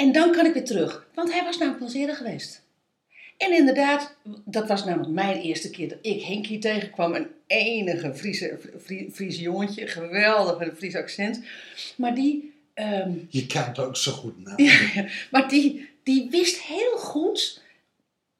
En 0.00 0.12
dan 0.12 0.32
kan 0.32 0.46
ik 0.46 0.52
weer 0.52 0.64
terug, 0.64 1.06
want 1.14 1.32
hij 1.32 1.44
was 1.44 1.58
namelijk 1.58 1.94
eerder 1.94 2.16
geweest. 2.16 2.62
En 3.36 3.52
inderdaad, 3.52 4.16
dat 4.44 4.68
was 4.68 4.84
namelijk 4.84 5.10
mijn 5.12 5.40
eerste 5.40 5.70
keer 5.70 5.88
dat 5.88 5.98
ik 6.02 6.22
Henkie 6.22 6.58
tegenkwam. 6.58 7.14
Een 7.14 7.26
enige 7.46 8.14
Friese, 8.14 8.58
Frie- 8.82 9.10
Friese 9.12 9.40
jongetje, 9.40 9.86
geweldig 9.86 10.58
met 10.58 10.68
een 10.68 10.76
Fries 10.76 10.96
accent. 10.96 11.40
Maar 11.96 12.14
die, 12.14 12.52
ehm, 12.74 13.12
Je 13.28 13.46
kent 13.46 13.78
ook 13.78 13.96
zo 13.96 14.12
goed 14.12 14.44
na. 14.44 14.52
ja, 14.64 14.78
ja, 14.94 15.06
maar 15.30 15.48
die, 15.48 15.88
die 16.02 16.30
wist 16.30 16.60
heel 16.60 16.96
goed 16.96 17.62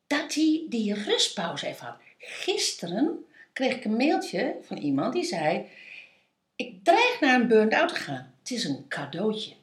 dat 0.07 0.35
hij 0.35 0.62
die 0.69 0.95
rustpauze 0.95 1.67
even 1.67 1.87
had. 1.87 1.97
Gisteren 2.19 3.25
kreeg 3.52 3.76
ik 3.76 3.85
een 3.85 3.97
mailtje 3.97 4.57
van 4.62 4.76
iemand 4.76 5.12
die 5.12 5.25
zei: 5.25 5.64
Ik 6.57 6.85
dreig 6.85 7.17
naar 7.21 7.40
een 7.40 7.49
burn-out 7.49 7.88
te 7.88 7.95
gaan. 7.95 8.35
Het 8.38 8.50
is 8.50 8.64
een 8.64 8.85
cadeautje. 8.88 9.59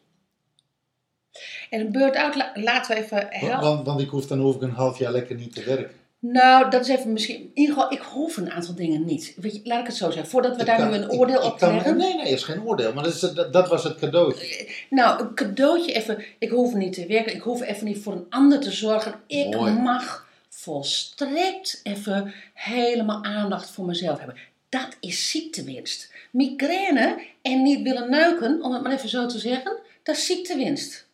En 1.69 1.79
een 1.79 1.91
burn-out, 1.91 2.35
la- 2.35 2.51
laten 2.53 2.95
we 2.95 3.01
even 3.03 3.27
helpen. 3.29 3.59
want, 3.69 3.85
want 3.85 4.01
ik 4.01 4.09
hoef, 4.09 4.27
dan 4.27 4.39
hoef 4.39 4.55
ik 4.55 4.61
een 4.61 4.69
half 4.71 4.97
jaar 4.99 5.11
lekker 5.11 5.35
niet 5.35 5.53
te 5.53 5.63
werken. 5.63 5.91
Nou, 6.19 6.69
dat 6.69 6.81
is 6.81 6.95
even 6.95 7.13
misschien. 7.13 7.35
In 7.35 7.51
ieder 7.53 7.73
geval, 7.75 7.91
ik 7.91 7.99
hoef 8.01 8.37
een 8.37 8.51
aantal 8.51 8.75
dingen 8.75 9.05
niet. 9.05 9.33
Weet 9.35 9.53
je, 9.53 9.59
laat 9.63 9.79
ik 9.79 9.85
het 9.87 9.95
zo 9.95 10.09
zeggen. 10.11 10.31
Voordat 10.31 10.53
we 10.55 10.59
Ik 10.61 10.65
daar 10.65 10.77
kan- 10.77 10.89
nu 10.89 10.95
een 10.95 11.11
oordeel 11.11 11.37
ik 11.45 11.53
op 11.53 11.61
leggen. 11.61 11.97
Nee, 11.97 12.15
nee, 12.15 12.31
is 12.33 12.43
geen 12.43 12.63
oordeel. 12.63 12.93
Maar 12.93 13.03
dat, 13.03 13.13
is, 13.13 13.19
dat, 13.19 13.53
dat 13.53 13.67
was 13.69 13.83
het 13.83 13.99
cadeautje. 13.99 14.67
Nou, 14.89 15.21
een 15.21 15.33
cadeautje 15.33 15.93
even. 15.93 16.23
Ik 16.39 16.49
hoef 16.49 16.73
niet 16.73 16.93
te 16.93 17.05
werken. 17.05 17.33
Ik 17.35 17.41
hoef 17.41 17.61
even 17.61 17.85
niet 17.85 17.97
voor 17.97 18.13
een 18.13 18.25
ander 18.29 18.59
te 18.59 18.71
zorgen. 18.71 19.13
Ik 19.27 19.55
Mooi. 19.55 19.71
mag 19.73 20.25
volstrekt 20.49 21.79
even 21.83 22.33
helemaal 22.53 23.23
aandacht 23.23 23.69
voor 23.69 23.85
mezelf 23.85 24.17
hebben. 24.17 24.35
Dat 24.69 24.87
is 24.99 25.29
ziektewinst. 25.29 26.11
Migraine 26.31 27.19
en 27.41 27.61
niet 27.63 27.81
willen 27.81 28.09
neuken, 28.09 28.61
om 28.63 28.73
het 28.73 28.83
maar 28.83 28.91
even 28.91 29.09
zo 29.09 29.25
te 29.25 29.39
zeggen, 29.39 29.77
dat 30.03 30.15
is 30.15 30.25
ziektewinst. 30.25 31.06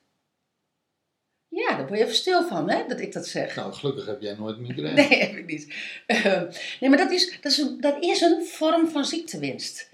Ja, 1.54 1.76
daar 1.78 1.88
word 1.88 2.00
je 2.00 2.04
even 2.04 2.16
stil 2.16 2.48
van, 2.48 2.70
hè, 2.70 2.88
dat 2.88 3.00
ik 3.00 3.14
dat 3.14 3.28
zeg. 3.28 3.56
Nou, 3.56 3.74
gelukkig 3.74 4.06
heb 4.06 4.22
jij 4.22 4.36
nooit 4.36 4.60
migraine. 4.60 5.02
Nee, 5.08 5.20
heb 5.20 5.36
ik 5.36 5.46
niet. 5.46 5.74
Ehm, 6.06 6.52
nee, 6.80 6.90
maar 6.90 7.00
dat 7.00 7.12
is, 7.12 7.40
dat, 7.42 7.52
is 7.52 7.58
een, 7.58 7.82
dat 7.82 8.04
is 8.04 8.22
een 8.22 8.46
vorm 8.46 8.88
van 8.88 9.06
ziektewinst. 9.06 9.90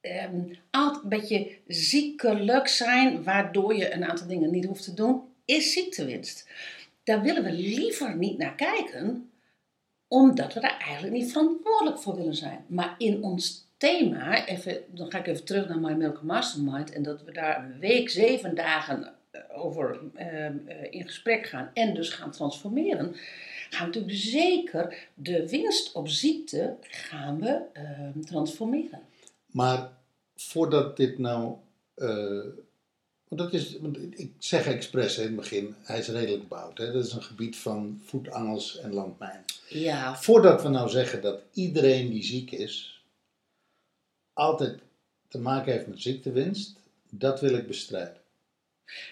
Ehm 0.00 0.40
altijd 0.72 1.02
een 1.02 1.08
beetje 1.08 1.56
ziekelijk 1.66 2.68
zijn, 2.68 3.22
waardoor 3.22 3.74
je 3.74 3.94
een 3.94 4.04
aantal 4.04 4.26
dingen 4.26 4.50
niet 4.50 4.64
hoeft 4.64 4.84
te 4.84 4.94
doen, 4.94 5.22
is 5.44 5.72
ziektewinst. 5.72 6.48
Daar 7.04 7.22
willen 7.22 7.44
we 7.44 7.52
liever 7.52 8.16
niet 8.16 8.38
naar 8.38 8.54
kijken, 8.54 9.30
omdat 10.08 10.54
we 10.54 10.60
daar 10.60 10.78
eigenlijk 10.78 11.14
niet 11.14 11.32
verantwoordelijk 11.32 11.98
voor 11.98 12.16
willen 12.16 12.34
zijn. 12.34 12.64
Maar 12.66 12.94
in 12.98 13.22
ons 13.22 13.66
thema, 13.76 14.46
even, 14.46 14.82
dan 14.86 15.10
ga 15.10 15.18
ik 15.18 15.26
even 15.26 15.44
terug 15.44 15.68
naar 15.68 15.78
My 15.78 15.92
Milk 15.92 16.22
Mastermind, 16.22 16.92
en 16.92 17.02
dat 17.02 17.22
we 17.24 17.32
daar 17.32 17.64
een 17.64 17.78
week, 17.78 18.10
zeven 18.10 18.54
dagen 18.54 19.14
over 19.52 20.00
ehm, 20.14 20.56
eh, 20.66 20.92
in 20.92 21.04
gesprek 21.04 21.46
gaan 21.46 21.70
en 21.74 21.94
dus 21.94 22.10
gaan 22.10 22.30
transformeren, 22.30 23.14
gaan 23.70 23.90
we 23.90 23.94
natuurlijk 23.94 24.14
zeker 24.14 25.08
de 25.14 25.48
winst 25.48 25.92
op 25.92 26.08
ziekte 26.08 26.76
gaan 26.80 27.40
we 27.40 27.60
ehm, 27.72 28.20
transformeren. 28.20 29.00
Maar 29.46 29.92
voordat 30.36 30.96
dit 30.96 31.18
nou. 31.18 31.54
eh, 31.94 32.44
want 33.28 33.44
dat 33.44 33.52
is, 33.60 33.78
want 33.78 33.98
ik 34.20 34.32
zeg 34.38 34.66
expres 34.66 35.18
in 35.18 35.24
het 35.26 35.36
begin, 35.36 35.74
hij 35.82 35.98
is 35.98 36.08
redelijk 36.08 36.48
bouwd. 36.48 36.78
Hè? 36.78 36.92
Dat 36.92 37.04
is 37.06 37.12
een 37.12 37.22
gebied 37.22 37.56
van 37.56 38.00
voetangels 38.04 38.78
en 38.78 38.92
landmijnen. 38.92 39.44
Ja, 39.68 40.16
Voordat 40.16 40.62
we 40.62 40.68
nou 40.68 40.88
zeggen 40.88 41.22
dat 41.22 41.40
iedereen 41.52 42.10
die 42.10 42.22
ziek 42.22 42.50
is, 42.50 43.02
altijd 44.32 44.78
te 45.28 45.38
maken 45.38 45.72
heeft 45.72 45.86
met 45.86 46.00
ziektewinst, 46.00 46.76
dat 47.10 47.40
wil 47.40 47.54
ik 47.54 47.66
bestrijden. 47.66 48.21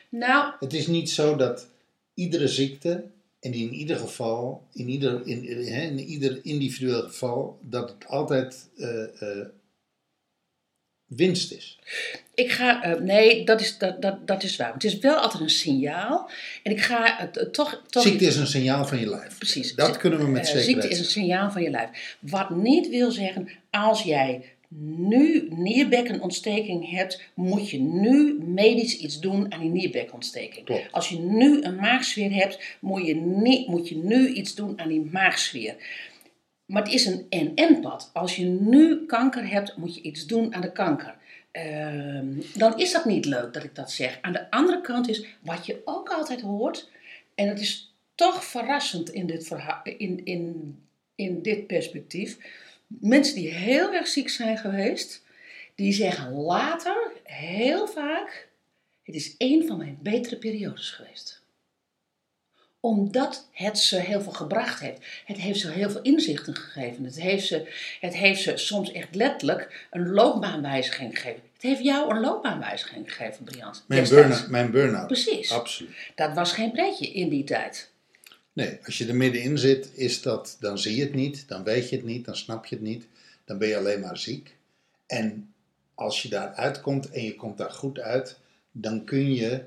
Nou, 0.08 0.52
Het 0.60 0.74
is 0.74 0.86
niet 0.86 1.10
zo 1.10 1.36
dat 1.36 1.66
iedere 2.14 2.48
ziekte, 2.48 3.04
en 3.40 3.52
in 3.52 3.72
ieder 3.72 3.96
geval, 3.96 4.66
in 4.72 4.88
ieder, 4.88 5.26
in, 5.26 5.66
hè, 5.66 5.82
in 5.82 5.98
ieder 5.98 6.40
individueel 6.42 7.02
geval, 7.02 7.58
dat 7.62 7.90
het 7.90 8.06
altijd 8.06 8.68
eh, 8.76 9.22
eh, 9.22 9.46
winst 11.06 11.52
is. 11.52 11.78
Ik 12.34 12.52
ga, 12.52 12.82
eh, 12.82 13.00
nee, 13.00 13.44
dat 13.44 13.60
is, 13.60 13.78
dat, 13.78 14.02
dat, 14.02 14.26
dat 14.26 14.42
is 14.42 14.56
waar. 14.56 14.72
Het 14.72 14.84
is 14.84 14.98
wel 14.98 15.16
altijd 15.16 15.42
een 15.42 15.50
signaal. 15.50 16.30
En 16.62 16.72
ik 16.72 16.80
ga 16.80 17.16
het 17.18 17.52
toch. 17.52 17.82
toch 17.86 18.02
Ziekte 18.02 18.24
is 18.24 18.36
een 18.36 18.46
signaal 18.46 18.86
van 18.86 18.98
je 18.98 19.08
lijf. 19.08 19.38
Precies. 19.38 19.74
Dat 19.74 19.96
kunnen 19.96 20.18
we 20.18 20.26
met 20.26 20.46
zekerheid 20.46 20.66
Ziekte 20.66 20.88
is 20.88 20.98
een 20.98 21.04
signaal 21.04 21.50
van 21.50 21.62
je 21.62 21.70
lijf. 21.70 22.16
Wat 22.20 22.50
niet 22.50 22.88
wil 22.88 23.10
zeggen, 23.10 23.48
als 23.70 24.02
jij 24.02 24.44
nu 24.74 25.48
nierbekkenontsteking 25.50 26.90
hebt, 26.90 27.22
moet 27.34 27.70
je 27.70 27.78
nu 27.78 28.38
medisch 28.44 28.98
iets 28.98 29.20
doen 29.20 29.52
aan 29.52 29.60
die 29.60 29.70
nierbekkenontsteking. 29.70 30.64
Klopt. 30.64 30.92
Als 30.92 31.08
je 31.08 31.18
nu 31.18 31.62
een 31.62 31.74
maagzweer 31.74 32.32
hebt, 32.32 32.76
moet 32.80 33.06
je, 33.06 33.14
niet, 33.14 33.68
moet 33.68 33.88
je 33.88 33.96
nu 33.96 34.28
iets 34.28 34.54
doen 34.54 34.80
aan 34.80 34.88
die 34.88 35.08
maagzweer. 35.12 35.76
Maar 36.66 36.82
het 36.82 36.92
is 36.92 37.06
een 37.06 37.26
en-en-pad. 37.28 38.10
Als 38.12 38.36
je 38.36 38.44
nu 38.44 39.06
kanker 39.06 39.48
hebt, 39.48 39.76
moet 39.76 39.94
je 39.94 40.00
iets 40.00 40.26
doen 40.26 40.54
aan 40.54 40.60
de 40.60 40.72
kanker. 40.72 41.14
Ehm, 41.50 42.26
dan 42.54 42.78
is 42.78 42.92
dat 42.92 43.04
niet 43.04 43.24
leuk 43.24 43.52
dat 43.52 43.64
ik 43.64 43.74
dat 43.74 43.90
zeg. 43.90 44.18
Aan 44.20 44.32
de 44.32 44.50
andere 44.50 44.80
kant 44.80 45.08
is, 45.08 45.24
wat 45.40 45.66
je 45.66 45.80
ook 45.84 46.08
altijd 46.08 46.40
hoort, 46.40 46.90
en 47.34 47.48
het 47.48 47.60
is 47.60 47.94
toch 48.14 48.44
verrassend 48.44 49.10
in 49.10 49.26
dit, 49.26 49.46
verha- 49.46 49.80
in, 49.84 50.24
in, 50.24 50.76
in 51.14 51.42
dit 51.42 51.66
perspectief, 51.66 52.38
mensen 52.98 53.34
die 53.34 53.48
heel 53.48 53.92
erg 53.92 54.06
ziek 54.06 54.28
zijn 54.28 54.58
geweest, 54.58 55.22
die 55.74 55.92
zeggen 55.92 56.32
later 56.32 57.12
heel 57.22 57.86
vaak, 57.86 58.48
het 59.02 59.14
is 59.14 59.34
een 59.38 59.66
van 59.66 59.78
mijn 59.78 59.98
betere 60.02 60.36
periodes 60.36 60.90
geweest 60.90 61.40
omdat 62.80 63.48
het 63.52 63.78
ze 63.78 63.96
heel 63.96 64.20
veel 64.20 64.32
gebracht 64.32 64.80
heeft. 64.80 65.00
Het 65.24 65.36
heeft 65.36 65.60
ze 65.60 65.70
heel 65.70 65.90
veel 65.90 66.02
inzichten 66.02 66.56
gegeven. 66.56 67.04
Het 67.04 67.20
heeft 67.20 67.46
ze, 67.46 67.72
het 68.00 68.14
heeft 68.14 68.42
ze 68.42 68.56
soms 68.56 68.92
echt 68.92 69.14
letterlijk 69.14 69.86
een 69.90 70.08
loopbaanwijziging 70.08 71.18
gegeven. 71.18 71.42
Het 71.52 71.62
heeft 71.62 71.82
jou 71.82 72.14
een 72.14 72.20
loopbaanwijziging 72.20 73.14
gegeven, 73.14 73.44
Briant. 73.44 73.84
Mijn 73.86 74.00
destijds. 74.00 74.28
burn-out. 74.28 74.50
Mijn 74.50 74.70
burn-out. 74.70 75.06
Precies. 75.06 75.52
Absoluut. 75.52 75.90
Dat 76.14 76.34
was 76.34 76.52
geen 76.52 76.72
pretje 76.72 77.06
in 77.12 77.28
die 77.28 77.44
tijd. 77.44 77.89
Nee, 78.60 78.78
als 78.84 78.98
je 78.98 79.06
er 79.06 79.16
middenin 79.16 79.58
zit, 79.58 79.90
is 79.94 80.22
dat, 80.22 80.56
dan 80.60 80.78
zie 80.78 80.96
je 80.96 81.02
het 81.02 81.14
niet, 81.14 81.48
dan 81.48 81.64
weet 81.64 81.88
je 81.88 81.96
het 81.96 82.04
niet, 82.04 82.24
dan 82.24 82.36
snap 82.36 82.66
je 82.66 82.74
het 82.74 82.84
niet. 82.84 83.06
Dan 83.44 83.58
ben 83.58 83.68
je 83.68 83.76
alleen 83.76 84.00
maar 84.00 84.18
ziek. 84.18 84.56
En 85.06 85.54
als 85.94 86.22
je 86.22 86.28
daar 86.28 86.54
uitkomt 86.54 87.10
en 87.10 87.22
je 87.22 87.36
komt 87.36 87.58
daar 87.58 87.70
goed 87.70 87.98
uit, 87.98 88.38
dan 88.72 89.04
kun 89.04 89.34
je, 89.34 89.64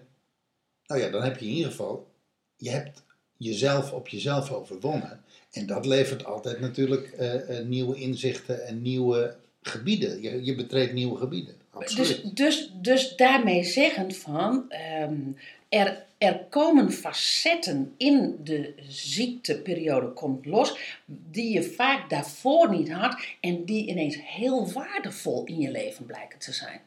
nou 0.85 1.01
ja, 1.01 1.09
dan 1.09 1.23
heb 1.23 1.37
je 1.37 1.45
in 1.45 1.51
ieder 1.51 1.71
geval, 1.71 2.07
je 2.55 2.69
hebt 2.69 3.03
jezelf 3.37 3.91
op 3.91 4.07
jezelf 4.07 4.51
overwonnen. 4.51 5.23
En 5.51 5.65
dat 5.65 5.85
levert 5.85 6.25
altijd 6.25 6.59
natuurlijk 6.59 7.11
eh, 7.11 7.59
eh, 7.59 7.65
nieuwe 7.65 7.95
inzichten 7.95 8.65
en 8.65 8.81
nieuwe 8.81 9.35
gebieden. 9.61 10.21
Je, 10.21 10.43
je 10.43 10.55
betreedt 10.55 10.93
nieuwe 10.93 11.17
gebieden. 11.17 11.55
Dus, 11.79 12.21
dus, 12.21 12.71
dus 12.73 13.15
daarmee 13.15 13.63
zeggen 13.63 14.15
van, 14.15 14.65
ehm, 14.69 15.21
er, 15.69 16.05
er 16.17 16.39
komen 16.49 16.91
facetten 16.91 17.93
in 17.97 18.39
de 18.43 18.73
ziekteperiode 18.87 20.07
komt 20.07 20.45
los, 20.45 20.77
die 21.05 21.53
je 21.53 21.63
vaak 21.63 22.09
daarvoor 22.09 22.69
niet 22.69 22.91
had 22.91 23.25
en 23.39 23.65
die 23.65 23.87
ineens 23.87 24.17
heel 24.21 24.71
waardevol 24.71 25.45
in 25.45 25.59
je 25.59 25.71
leven 25.71 26.05
blijken 26.05 26.39
te 26.39 26.53
zijn. 26.53 26.81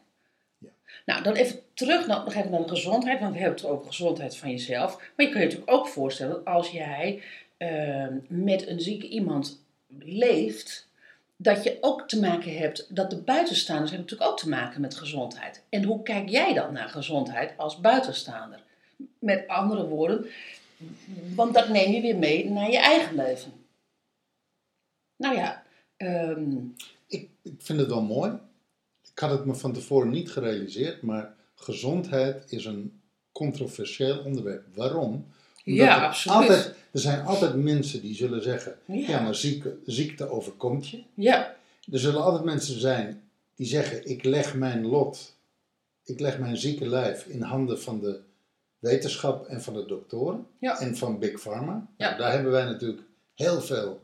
Ja. 0.57 0.69
Nou, 1.05 1.23
dan 1.23 1.33
even 1.33 1.59
terug 1.73 2.07
nog, 2.07 2.25
nog 2.25 2.35
even 2.35 2.51
naar 2.51 2.61
de 2.61 2.67
gezondheid, 2.67 3.19
want 3.19 3.33
we 3.33 3.39
hebben 3.39 3.57
het 3.57 3.69
over 3.69 3.87
gezondheid 3.87 4.37
van 4.37 4.51
jezelf. 4.51 4.95
Maar 4.95 5.25
je 5.25 5.31
kunt 5.31 5.33
je 5.33 5.39
natuurlijk 5.39 5.71
ook 5.71 5.87
voorstellen, 5.87 6.43
als 6.43 6.69
jij 6.69 7.21
ehm, 7.57 8.17
met 8.27 8.67
een 8.67 8.81
zieke 8.81 9.07
iemand 9.07 9.63
leeft, 9.99 10.86
dat 11.37 11.63
je 11.63 11.77
ook 11.81 12.07
te 12.07 12.19
maken 12.19 12.57
hebt, 12.57 12.95
dat 12.95 13.09
de 13.09 13.21
buitenstaanders 13.21 13.91
hebben 13.91 14.09
natuurlijk 14.09 14.31
ook 14.31 14.39
te 14.39 14.49
maken 14.49 14.81
met 14.81 14.95
gezondheid. 14.95 15.63
En 15.69 15.83
hoe 15.83 16.03
kijk 16.03 16.29
jij 16.29 16.53
dan 16.53 16.73
naar 16.73 16.89
gezondheid 16.89 17.53
als 17.57 17.79
buitenstaander? 17.79 18.63
Met 19.19 19.47
andere 19.47 19.87
woorden, 19.87 20.25
want 21.35 21.53
dat 21.53 21.69
neem 21.69 21.91
je 21.91 22.01
weer 22.01 22.17
mee 22.17 22.49
naar 22.49 22.71
je 22.71 22.79
eigen 22.79 23.15
leven. 23.15 23.51
Nou 25.15 25.35
ja, 25.35 25.63
ehm, 25.97 26.57
Ik, 27.07 27.29
ik 27.41 27.55
vind 27.57 27.79
het 27.79 27.87
wel 27.87 28.01
mooi. 28.01 28.31
Ik 29.11 29.19
had 29.19 29.29
het 29.29 29.45
me 29.45 29.55
van 29.55 29.73
tevoren 29.73 30.09
niet 30.09 30.31
gerealiseerd, 30.31 31.01
maar 31.01 31.35
gezondheid 31.55 32.51
is 32.51 32.65
een 32.65 33.01
controversieel 33.31 34.19
onderwerp. 34.19 34.75
Waarom? 34.75 35.27
Ja, 35.75 36.05
absoluut. 36.05 36.37
Altijd, 36.37 36.65
er 36.91 36.99
zijn 36.99 37.25
altijd 37.25 37.55
mensen 37.55 38.01
die 38.01 38.15
zullen 38.15 38.43
zeggen: 38.43 38.75
Ja. 38.85 39.07
ja, 39.07 39.19
maar 39.21 39.35
ziekte, 39.35 39.77
ziekte 39.85 40.29
overkomt 40.29 40.89
je. 40.89 41.03
ja, 41.13 41.55
Er 41.91 41.99
zullen 41.99 42.23
altijd 42.23 42.43
mensen 42.43 42.79
zijn 42.79 43.21
die 43.55 43.67
zeggen: 43.67 44.09
ik 44.09 44.23
leg 44.23 44.53
mijn 44.55 44.85
lot, 44.85 45.35
ik 46.03 46.19
leg 46.19 46.39
mijn 46.39 46.57
zieke 46.57 46.87
lijf 46.87 47.25
in 47.25 47.41
handen 47.41 47.81
van 47.81 47.99
de 47.99 48.19
wetenschap 48.79 49.45
en 49.47 49.61
van 49.61 49.73
de 49.73 49.85
doktoren 49.85 50.47
Ja. 50.59 50.79
en 50.79 50.97
van 50.97 51.19
Big 51.19 51.39
Pharma. 51.41 51.87
Ja. 51.97 52.07
Nou, 52.07 52.21
daar 52.21 52.31
hebben 52.31 52.51
wij 52.51 52.65
natuurlijk 52.65 53.01
heel 53.33 53.61
veel, 53.61 54.01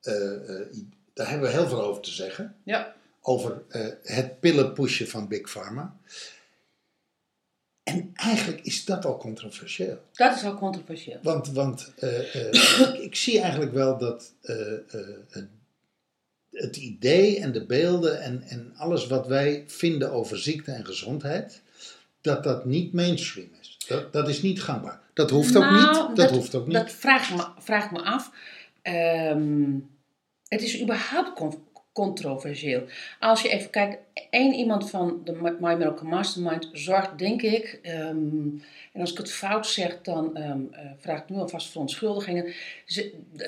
eh, 0.00 0.34
eh, 0.60 0.66
daar 1.14 1.30
hebben 1.30 1.48
we 1.48 1.54
heel 1.56 1.68
veel 1.68 1.82
over 1.82 2.02
te 2.02 2.10
zeggen 2.10 2.56
ja, 2.62 2.94
over 3.20 3.62
eh, 3.68 3.86
het 4.02 4.40
pillenpushen 4.40 5.08
van 5.08 5.28
Big 5.28 5.50
Pharma. 5.50 5.96
En 7.86 8.10
eigenlijk 8.14 8.60
is 8.60 8.84
dat 8.84 9.04
al 9.04 9.16
controversieel. 9.16 9.98
dat 10.12 10.36
is 10.36 10.44
al 10.44 10.54
controversieel. 10.54 11.18
Want, 11.22 11.52
want 11.52 11.92
eh, 11.96 12.34
eh, 12.34 12.90
ik, 12.94 12.98
ik 12.98 13.14
zie 13.14 13.40
eigenlijk 13.40 13.72
wel 13.72 13.98
dat 13.98 14.32
eh, 14.42 14.56
het, 16.50 16.76
idee 16.76 17.40
en 17.40 17.52
de 17.52 17.64
beelden 17.66 18.22
en, 18.22 18.42
en 18.42 18.72
alles 18.76 19.06
wat 19.06 19.26
wij 19.26 19.64
vinden 19.66 20.12
over 20.12 20.38
ziekte 20.38 20.72
en 20.72 20.86
gezondheid, 20.86 21.62
dat 22.20 22.44
dat 22.44 22.64
niet 22.64 22.92
mainstream 22.92 23.48
is. 23.60 23.78
Dat, 23.88 24.12
dat 24.12 24.28
is 24.28 24.42
niet 24.42 24.62
gangbaar. 24.62 25.00
Dat 25.14 25.30
hoeft 25.30 25.56
ook 25.56 25.62
Nou, 25.62 26.08
niet. 26.08 26.16
Dat, 26.16 26.30
hoeft 26.30 26.54
ook 26.54 26.66
niet. 26.66 26.76
Dat 26.76 26.92
vraagt 26.92 27.30
me, 27.30 27.44
vraagt 27.58 27.90
me 27.90 28.02
af. 28.02 28.30
Ehm, 28.82 29.78
het 30.48 30.62
is 30.62 30.82
überhaupt 30.82 31.32
controversieel. 31.96 32.82
Als 33.20 33.42
je 33.42 33.48
even 33.48 33.70
kijkt, 33.70 33.98
één 34.30 34.52
iemand 34.52 34.90
van 34.90 35.20
de 35.24 35.32
My 35.60 35.74
Miracle 35.74 36.08
Mastermind 36.08 36.68
zorgt, 36.72 37.18
denk 37.18 37.42
ik, 37.42 37.78
ehm, 37.82 38.46
en 38.92 39.00
als 39.00 39.10
ik 39.10 39.18
het 39.18 39.32
fout 39.32 39.66
zeg, 39.66 40.02
dan 40.02 40.36
ehm, 40.36 40.60
eh, 40.70 40.80
vraag 40.98 41.20
ik 41.20 41.28
nu 41.28 41.36
alvast 41.36 41.70
verontschuldigingen, 41.70 42.54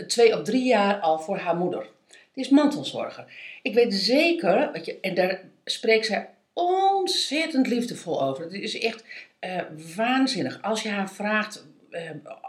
twee 0.06 0.34
of 0.36 0.42
drie 0.42 0.64
jaar 0.64 1.00
al 1.00 1.18
voor 1.18 1.38
haar 1.38 1.56
moeder. 1.56 1.86
Die 2.32 2.44
is 2.44 2.48
mantelzorger. 2.48 3.24
Ik 3.62 3.74
weet 3.74 3.94
zeker, 3.94 4.72
weet 4.72 4.84
je, 4.84 5.00
en 5.00 5.14
daar 5.14 5.40
spreekt 5.64 6.06
zij 6.06 6.28
ontzettend 6.52 7.66
liefdevol 7.66 8.22
over. 8.22 8.44
Het 8.44 8.52
is 8.52 8.78
echt 8.78 9.04
eh, 9.38 9.60
waanzinnig. 9.96 10.62
Als 10.62 10.82
je 10.82 10.88
haar 10.88 11.10
vraagt, 11.10 11.66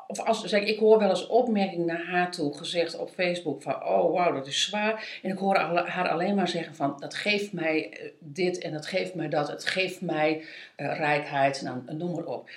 of 0.08 0.20
als, 0.20 0.44
zeg, 0.44 0.64
ik 0.64 0.80
hoor 0.80 1.00
wel 1.00 1.10
eens 1.10 1.28
opmerkingen 1.28 1.86
naar 1.86 2.06
haar 2.06 2.32
toe 2.32 2.58
gezegd 2.58 2.98
op 2.98 3.10
Facebook 3.10 3.62
van, 3.62 3.74
oh 3.74 4.14
wauw, 4.14 4.34
dat 4.34 4.48
is 4.48 4.62
zwaar. 4.62 5.20
En 5.24 5.32
ik 5.32 5.38
hoor 5.38 5.58
haar 5.58 6.10
alleen 6.10 6.36
maar 6.36 6.48
zeggen 6.48 6.76
van, 6.76 6.96
dat 7.00 7.14
geeft 7.14 7.54
mij 7.54 7.90
eh, 7.90 8.10
dit 8.20 8.58
en 8.58 8.72
dat 8.72 8.86
geeft 8.86 9.16
mij 9.16 9.30
dat, 9.30 9.48
het 9.48 9.66
geeft 9.66 10.02
mij 10.02 10.44
rijkheid, 10.76 11.62
nou, 11.62 11.96
noem 11.98 12.12
maar 12.16 12.26
op. 12.26 12.50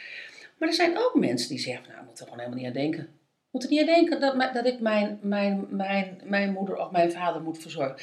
Maar 0.58 0.68
er 0.68 0.74
zijn 0.74 0.98
ook 0.98 1.14
mensen 1.14 1.48
die 1.48 1.58
zeggen, 1.58 1.88
nou, 1.88 2.00
ik 2.00 2.06
moet 2.06 2.18
er 2.18 2.24
gewoon 2.24 2.38
helemaal 2.38 2.58
niet 2.58 2.68
aan 2.68 2.82
denken. 2.82 3.02
Ik 3.02 3.50
moet 3.50 3.62
er 3.62 3.70
niet 3.70 3.80
aan 3.80 3.94
denken 3.94 4.20
dat, 4.20 4.54
dat 4.54 4.66
ik 4.66 4.80
mijn, 4.80 5.18
mijn, 5.22 5.66
mijn, 5.70 6.20
mijn 6.24 6.52
moeder 6.52 6.76
of 6.76 6.90
mijn 6.90 7.12
vader 7.12 7.42
moet 7.42 7.58
verzorgen. 7.58 7.96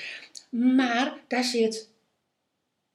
Maar 0.50 1.14
daar 1.28 1.44
zit 1.44 1.90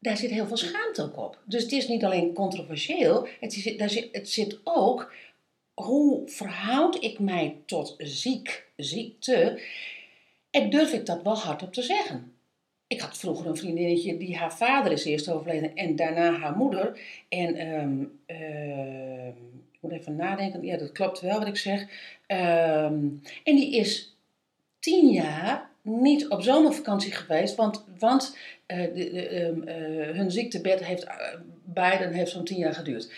daar 0.05 0.17
zit 0.17 0.31
heel 0.31 0.47
veel 0.47 0.57
schaamte 0.57 1.03
ook 1.03 1.17
op. 1.17 1.39
Dus 1.45 1.63
het 1.63 1.73
is 1.73 1.89
niet 1.89 2.05
alleen 2.05 2.33
controversieel, 2.33 3.29
het, 3.41 3.53
zit, 3.53 3.79
daar 3.79 3.91
zit, 3.91 4.09
het 4.13 4.29
zit 4.29 4.61
ook 4.65 5.13
hoe 5.75 6.29
verhoud 6.29 7.03
ik 7.03 7.19
mij 7.19 7.57
tot 7.67 7.95
ziek, 7.99 8.67
ziekte 8.77 9.61
en 10.51 10.71
durf 10.71 10.93
ik 10.93 11.07
dat 11.07 11.23
wel 11.23 11.39
hardop 11.39 11.73
te 11.73 11.83
zeggen. 11.83 12.33
Ik 12.87 13.01
had 13.01 13.19
vroeger 13.19 13.47
een 13.47 13.57
vriendinnetje 13.57 14.17
die 14.17 14.37
haar 14.37 14.55
vader 14.57 14.93
is 14.93 15.05
eerst 15.05 15.29
overleden 15.29 15.75
en 15.75 15.97
daarna 15.97 16.33
haar 16.33 16.57
moeder. 16.57 17.01
En 17.29 17.77
um, 17.81 18.21
ik 19.73 19.79
moet 19.81 19.93
even 19.93 20.17
nadenken, 20.17 20.65
ja 20.65 20.77
dat 20.77 20.93
klopt 20.93 21.21
wel 21.21 21.39
wat 21.39 21.49
ik 21.49 21.57
zeg. 21.57 21.81
Um, 22.27 23.23
en 23.45 23.57
die 23.57 23.77
is 23.77 24.17
tien 24.79 25.09
jaar 25.09 25.71
niet 25.83 26.29
op 26.29 26.43
zomervakantie 26.43 27.13
geweest, 27.13 27.55
want, 27.55 27.85
want 27.99 28.37
uh, 28.67 28.95
de, 28.95 29.29
ehm, 29.29 29.69
uh, 29.69 30.17
hun 30.17 30.31
ziektebed 30.31 30.85
heeft, 30.85 31.05
uh, 31.05 31.13
beiden 31.65 32.13
heeft 32.13 32.31
zo'n 32.31 32.45
tien 32.45 32.59
jaar 32.59 32.75
geduurd. 32.75 33.13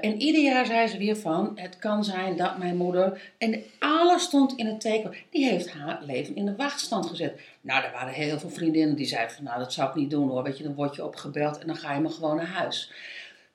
En 0.00 0.20
ieder 0.20 0.42
jaar 0.42 0.66
zei 0.66 0.86
ze 0.86 0.98
weer 0.98 1.16
van, 1.16 1.52
het 1.54 1.78
kan 1.78 2.04
zijn 2.04 2.36
dat 2.36 2.58
mijn 2.58 2.76
moeder, 2.76 3.32
en 3.38 3.62
alles 3.78 4.22
stond 4.22 4.56
in 4.56 4.66
het 4.66 4.80
teken, 4.80 5.14
die 5.30 5.48
heeft 5.48 5.70
haar 5.70 6.02
leven 6.02 6.36
in 6.36 6.44
de 6.44 6.56
wachtstand 6.56 7.06
gezet. 7.06 7.40
Nou, 7.60 7.84
er 7.84 7.92
waren 7.92 8.12
heel 8.12 8.38
veel 8.38 8.50
vriendinnen 8.50 8.96
die 8.96 9.06
zeiden 9.06 9.34
van, 9.34 9.44
nou 9.44 9.58
dat 9.58 9.72
zou 9.72 9.88
ik 9.88 9.94
niet 9.94 10.10
doen 10.10 10.28
hoor, 10.28 10.42
weet 10.42 10.58
je, 10.58 10.64
dan 10.64 10.74
word 10.74 10.94
je 10.94 11.04
opgebeld 11.04 11.58
en 11.58 11.66
dan 11.66 11.76
ga 11.76 11.94
je 11.94 12.00
maar 12.00 12.10
gewoon 12.10 12.36
naar 12.36 12.46
huis. 12.46 12.92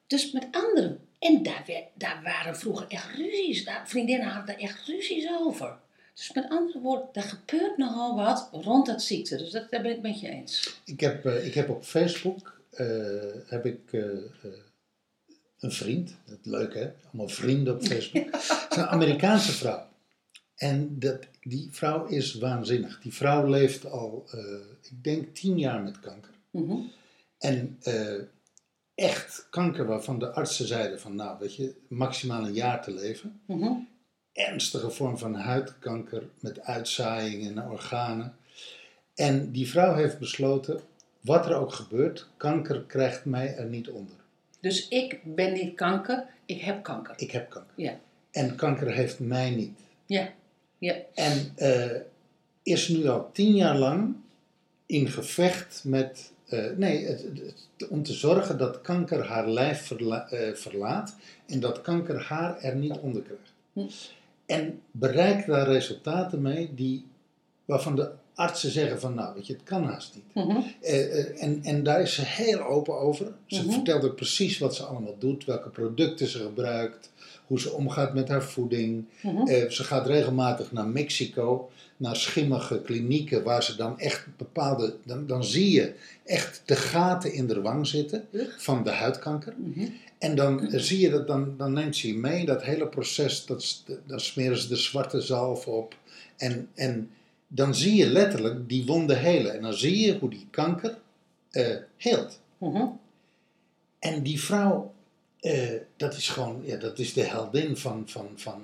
Dus 0.08 0.32
met 0.32 0.48
anderen, 0.52 1.00
en 1.20 1.44
daar, 1.44 1.64
daar 1.94 2.20
waren 2.24 2.58
vroeger 2.58 2.86
echt 2.88 3.16
ruzies, 3.16 3.66
daar, 3.66 3.84
vriendinnen 3.86 4.28
hadden 4.28 4.46
daar 4.46 4.64
echt 4.64 4.88
ruzies 4.88 5.30
over. 5.40 5.78
Dus 6.14 6.32
met 6.34 6.50
andere 6.50 6.80
woorden, 6.80 7.08
er 7.14 7.22
gebeurt 7.22 7.78
nogal 7.78 8.16
wat 8.16 8.50
rond 8.52 8.86
dat 8.86 9.02
ziekte. 9.02 9.38
Dus 9.38 9.52
dat, 9.52 9.72
daar 9.72 9.82
ben 9.82 9.92
ik 9.92 10.02
met 10.02 10.20
je 10.20 10.30
eens. 10.30 10.82
Ik 10.86 11.00
heb, 11.00 11.26
uh, 11.26 11.46
ik 11.46 11.54
heb 11.54 11.70
op 11.70 11.84
Facebook 11.84 12.62
uh, 12.74 12.88
heb 13.46 13.66
ik, 13.66 13.80
een 15.60 15.72
vriend. 15.72 16.16
Dat 16.26 16.38
leuk 16.44 16.74
hè? 16.74 16.92
Allemaal 17.06 17.28
vrienden 17.28 17.74
op 17.74 17.86
Facebook. 17.92 18.32
Het 18.32 18.68
is 18.70 18.78
een 18.78 18.88
Amerikaanse 18.88 19.52
vrouw. 19.52 19.88
En 20.56 21.00
dat, 21.00 21.20
die 21.42 21.68
vrouw 21.72 22.06
is 22.06 22.34
waanzinnig. 22.34 23.02
Die 23.02 23.14
vrouw 23.14 23.48
leeft 23.48 23.86
al, 23.86 24.30
ik 24.82 25.04
denk, 25.04 25.36
tien 25.36 25.60
jaar 25.60 25.82
met 25.82 26.00
kanker. 26.00 26.34
Mm 26.52 26.70
-hmm. 26.70 26.92
En 27.38 27.78
echt 28.96 29.48
kanker 29.50 29.86
waarvan 29.86 30.20
de 30.20 30.32
artsen 30.32 30.68
zeiden 30.68 31.00
van, 31.00 31.16
nou 31.16 31.40
weet 31.40 31.56
je, 31.56 31.76
maximaal 31.88 32.46
een 32.46 32.54
jaar 32.54 32.84
te 32.84 32.92
leven. 32.92 33.42
Mm 33.46 33.62
-hmm 33.62 33.88
ernstige 34.40 34.90
vorm 34.90 35.18
van 35.18 35.36
huidkanker 35.36 36.24
met 36.40 36.62
uitzaaiingen 36.62 37.54
naar 37.54 37.72
organen. 37.72 38.36
En 39.16 39.52
die 39.52 39.70
vrouw 39.70 39.96
heeft 39.96 40.20
besloten, 40.20 40.80
wat 41.22 41.46
er 41.46 41.56
ook 41.56 41.74
gebeurt, 41.74 42.28
kanker 42.38 42.82
krijgt 42.82 43.26
mij 43.26 43.56
er 43.56 43.66
niet 43.66 43.90
onder. 43.90 44.16
Dus 44.60 44.88
ik 44.88 45.20
ben 45.24 45.54
niet 45.54 45.76
kanker, 45.76 46.26
ik 46.46 46.62
heb 46.62 46.84
kanker. 46.84 47.14
Ik 47.18 47.32
heb 47.32 47.50
kanker. 47.50 47.74
Ja. 47.76 48.00
En 48.32 48.56
kanker 48.56 48.92
heeft 48.92 49.20
mij 49.20 49.50
niet. 49.50 49.80
Ja. 50.06 50.34
ja. 50.78 50.96
En 51.14 51.54
uh, 51.58 52.02
is 52.64 52.88
nu 52.88 53.08
al 53.08 53.32
tien 53.32 53.56
jaar 53.56 53.78
lang 53.78 54.16
in 54.86 55.08
gevecht 55.08 55.82
met. 55.86 56.32
Uh, 56.50 56.66
nee, 56.78 57.06
het, 57.06 57.22
het, 57.22 57.88
om 57.88 58.04
te 58.04 58.14
zorgen 58.14 58.58
dat 58.58 58.82
kanker 58.82 59.26
haar 59.26 59.50
lijf 59.50 59.82
verla, 59.82 60.32
uh, 60.34 60.54
verlaat 60.54 61.16
en 61.48 61.60
dat 61.60 61.82
kanker 61.82 62.22
haar 62.22 62.60
er 62.62 62.76
niet 62.76 62.98
onder 62.98 63.22
krijgt. 63.22 63.54
Hm. 63.74 63.88
En 64.46 64.82
bereikt 64.92 65.48
daar 65.48 65.68
resultaten 65.68 66.42
mee 66.42 66.74
die, 66.76 67.06
waarvan 67.66 67.96
de 67.96 68.12
artsen 68.40 68.72
zeggen 68.72 69.00
van 69.00 69.14
nou, 69.14 69.34
weet 69.36 69.48
je, 69.48 69.54
het 69.54 69.64
kan 69.64 69.84
haast 69.84 70.16
niet. 70.16 70.46
Mm 70.46 70.52
-hmm. 70.52 70.74
uh, 70.82 71.44
en, 71.44 71.60
en 71.64 71.84
daar 71.84 72.02
is 72.02 72.14
ze 72.14 72.22
heel 72.26 72.62
open 72.62 73.00
over. 73.00 73.32
Ze 73.46 73.60
mm 73.60 73.64
-hmm. 73.64 73.74
vertelt 73.74 74.04
ook 74.04 74.16
precies 74.16 74.58
wat 74.58 74.76
ze 74.76 74.84
allemaal 74.84 75.16
doet, 75.20 75.46
welke 75.46 75.70
producten 75.70 76.28
ze 76.28 76.40
gebruikt, 76.40 77.12
hoe 77.46 77.60
ze 77.60 77.72
omgaat 77.72 78.14
met 78.14 78.28
haar 78.28 78.44
voeding. 78.44 79.06
Mm 79.22 79.36
-hmm. 79.36 79.48
uh, 79.48 79.70
ze 79.70 79.84
gaat 79.84 80.08
regelmatig 80.08 80.72
naar 80.72 80.88
Mexico, 80.88 81.70
naar 81.98 82.16
schimmige 82.16 82.82
klinieken 82.82 83.44
waar 83.44 83.64
ze 83.64 83.76
dan 83.76 84.00
echt 84.00 84.28
bepaalde, 84.38 84.96
dan, 85.04 85.28
dan 85.28 85.44
zie 85.44 85.72
je 85.72 85.94
echt 86.26 86.62
de 86.66 86.76
gaten 86.76 87.34
in 87.34 87.48
de 87.48 87.62
wang 87.62 87.88
zitten 87.88 88.28
van 88.58 88.84
de 88.84 88.92
huidkanker. 88.92 89.54
En 90.18 90.36
dan 90.36 90.70
zie 90.72 91.00
je 91.00 91.10
dat, 91.10 91.28
dan, 91.28 91.54
dan 91.58 91.74
neemt 91.74 91.96
ze 91.96 92.08
je 92.08 92.16
mee, 92.16 92.46
dat 92.46 92.64
hele 92.64 92.88
proces, 92.88 93.46
dat, 93.46 93.84
dan 94.06 94.20
smeren 94.20 94.58
ze 94.58 94.68
de 94.68 94.76
zwarte 94.76 95.22
zalf 95.22 95.68
op. 95.68 95.96
En, 96.38 96.70
en 96.76 97.10
dan 97.52 97.76
zie 97.76 97.96
je 97.96 98.10
letterlijk 98.10 98.70
die 98.70 98.86
wonden 98.86 99.20
helen. 99.20 99.54
En 99.54 99.62
dan 99.62 99.74
zie 99.74 100.06
je 100.06 100.20
hoe 100.20 100.30
die 100.30 100.48
kanker 100.50 100.98
uh, 101.52 101.76
heelt. 101.98 102.40
Mm-hmm. 102.58 103.00
En 104.00 104.24
die 104.24 104.42
vrouw, 104.42 104.94
uh, 105.42 105.72
dat 105.98 106.16
is 106.16 106.30
gewoon, 106.30 106.62
ja, 106.64 106.78
dat 106.78 107.00
is 107.00 107.14
de 107.14 107.24
heldin 107.24 107.78
van, 107.78 108.04
van, 108.06 108.30
van 108.36 108.62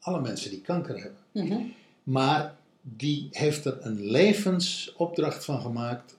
alle 0.00 0.20
mensen 0.20 0.50
die 0.50 0.60
kanker 0.60 1.02
hebben. 1.02 1.20
Mm-hmm. 1.32 1.74
Maar 2.02 2.54
die 2.82 3.28
heeft 3.30 3.64
er 3.64 3.78
een 3.80 4.04
levensopdracht 4.04 5.44
van 5.44 5.60
gemaakt 5.60 6.16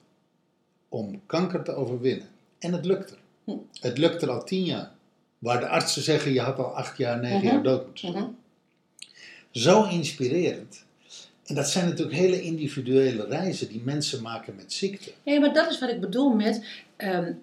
om 0.90 1.22
kanker 1.26 1.64
te 1.64 1.72
overwinnen. 1.72 2.28
En 2.60 2.74
het 2.74 2.86
lukt 2.86 3.12
er. 3.12 3.18
Het 3.80 3.98
lukt 3.98 4.22
er 4.22 4.30
al 4.30 4.44
tien 4.44 4.64
jaar. 4.64 4.92
Waar 5.40 5.60
de 5.60 5.68
artsen 5.68 6.02
zeggen, 6.02 6.34
je 6.34 6.42
had 6.42 6.58
al 6.58 6.76
acht 6.76 6.98
jaar, 6.98 7.20
negen 7.20 7.38
uh-huh. 7.38 7.52
jaar 7.52 7.64
dood 7.64 7.86
moeten 7.86 8.12
zijn. 8.12 8.38
Zo 9.52 9.84
inspirerend. 9.84 10.85
En 11.46 11.56
dat 11.56 11.70
zijn 11.70 11.86
natuurlijk 11.86 12.18
hele 12.18 12.42
individuele 12.42 13.26
reizen 13.26 13.70
die 13.70 13.82
mensen 13.84 14.22
maken 14.22 14.56
met 14.56 14.74
ziekte. 14.74 15.12
Nee, 15.24 15.40
maar 15.40 15.54
dat 15.54 15.72
is 15.72 15.80
wat 15.80 15.90
ik 15.90 16.00
bedoel 16.00 16.34
met... 16.34 16.66
Um, 16.98 17.40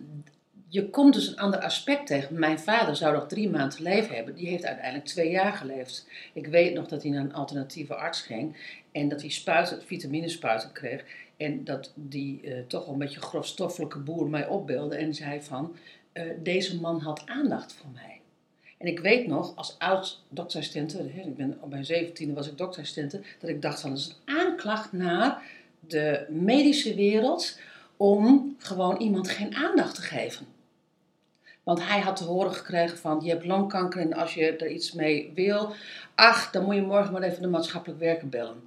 je 0.69 0.91
komt 0.91 1.15
dus 1.15 1.29
een 1.29 1.39
ander 1.39 1.61
aspect 1.61 2.07
tegen. 2.07 2.39
Mijn 2.39 2.59
vader 2.59 2.97
zou 2.97 3.15
nog 3.15 3.27
drie 3.27 3.51
maanden 3.51 3.83
leven 3.83 4.15
hebben. 4.15 4.35
Die 4.35 4.49
heeft 4.49 4.65
uiteindelijk 4.65 5.07
twee 5.07 5.31
jaar 5.31 5.53
geleefd. 5.53 6.07
Ik 6.33 6.47
weet 6.47 6.75
nog 6.75 6.87
dat 6.89 7.03
hij 7.03 7.11
naar 7.13 7.25
een 7.25 7.35
alternatieve 7.35 7.95
arts 7.95 8.21
ging. 8.21 8.57
En 8.93 9.09
dat 9.09 9.21
hij 9.21 9.31
spuiten, 9.31 9.83
vitaminespuiten 9.83 10.73
kreeg. 10.73 11.05
En 11.37 11.65
dat 11.65 11.93
die 11.95 12.41
uh, 12.43 12.59
toch 12.67 12.85
wel 12.85 12.93
een 12.93 12.99
beetje 12.99 13.21
grofstoffelijke 13.21 13.99
boer 13.99 14.29
mij 14.29 14.47
opbeelde 14.47 14.97
en 14.97 15.15
zei 15.15 15.43
van, 15.43 15.77
uh, 16.13 16.23
deze 16.43 16.81
man 16.81 17.01
had 17.01 17.23
aandacht 17.27 17.73
voor 17.73 17.91
mij. 17.95 18.21
En 18.83 18.89
ik 18.89 19.01
weet 19.01 19.27
nog, 19.27 19.57
als 19.57 19.75
oud 19.79 20.21
doktersstente, 20.29 20.99
ik 20.99 21.37
ben, 21.37 21.59
op 21.61 21.71
mijn 21.71 21.85
zeventiende 21.85 22.35
was 22.35 22.49
ik 22.49 22.59
doktersstente, 22.59 23.21
dat 23.41 23.51
ik 23.51 23.63
dacht 23.63 23.81
van, 23.81 23.91
dat 23.91 23.99
is 23.99 24.07
een 24.07 24.37
aanklacht 24.37 24.93
naar 24.93 25.43
de 25.81 26.27
medische 26.29 26.95
wereld 26.95 27.59
om 27.97 28.57
gewoon 28.59 28.97
iemand 28.97 29.29
geen 29.29 29.55
aandacht 29.55 29.95
te 29.95 30.03
geven. 30.03 30.47
Want 31.63 31.89
hij 31.89 32.01
had 32.01 32.17
te 32.17 32.25
horen 32.25 32.55
gekregen 32.55 32.99
van, 32.99 33.21
je 33.23 33.31
hebt 33.31 33.45
longkanker 33.45 34.01
en 34.01 34.13
als 34.15 34.35
je 34.35 34.57
er 34.57 34.71
iets 34.71 34.93
mee 34.93 35.33
wil, 35.35 35.73
ach, 36.15 36.51
dan 36.51 36.65
moet 36.65 36.75
je 36.75 36.83
morgen 36.83 37.13
maar 37.13 37.23
even 37.23 37.43
de 37.43 37.49
maatschappelijk 37.49 38.01
werker 38.01 38.29
bellen. 38.29 38.63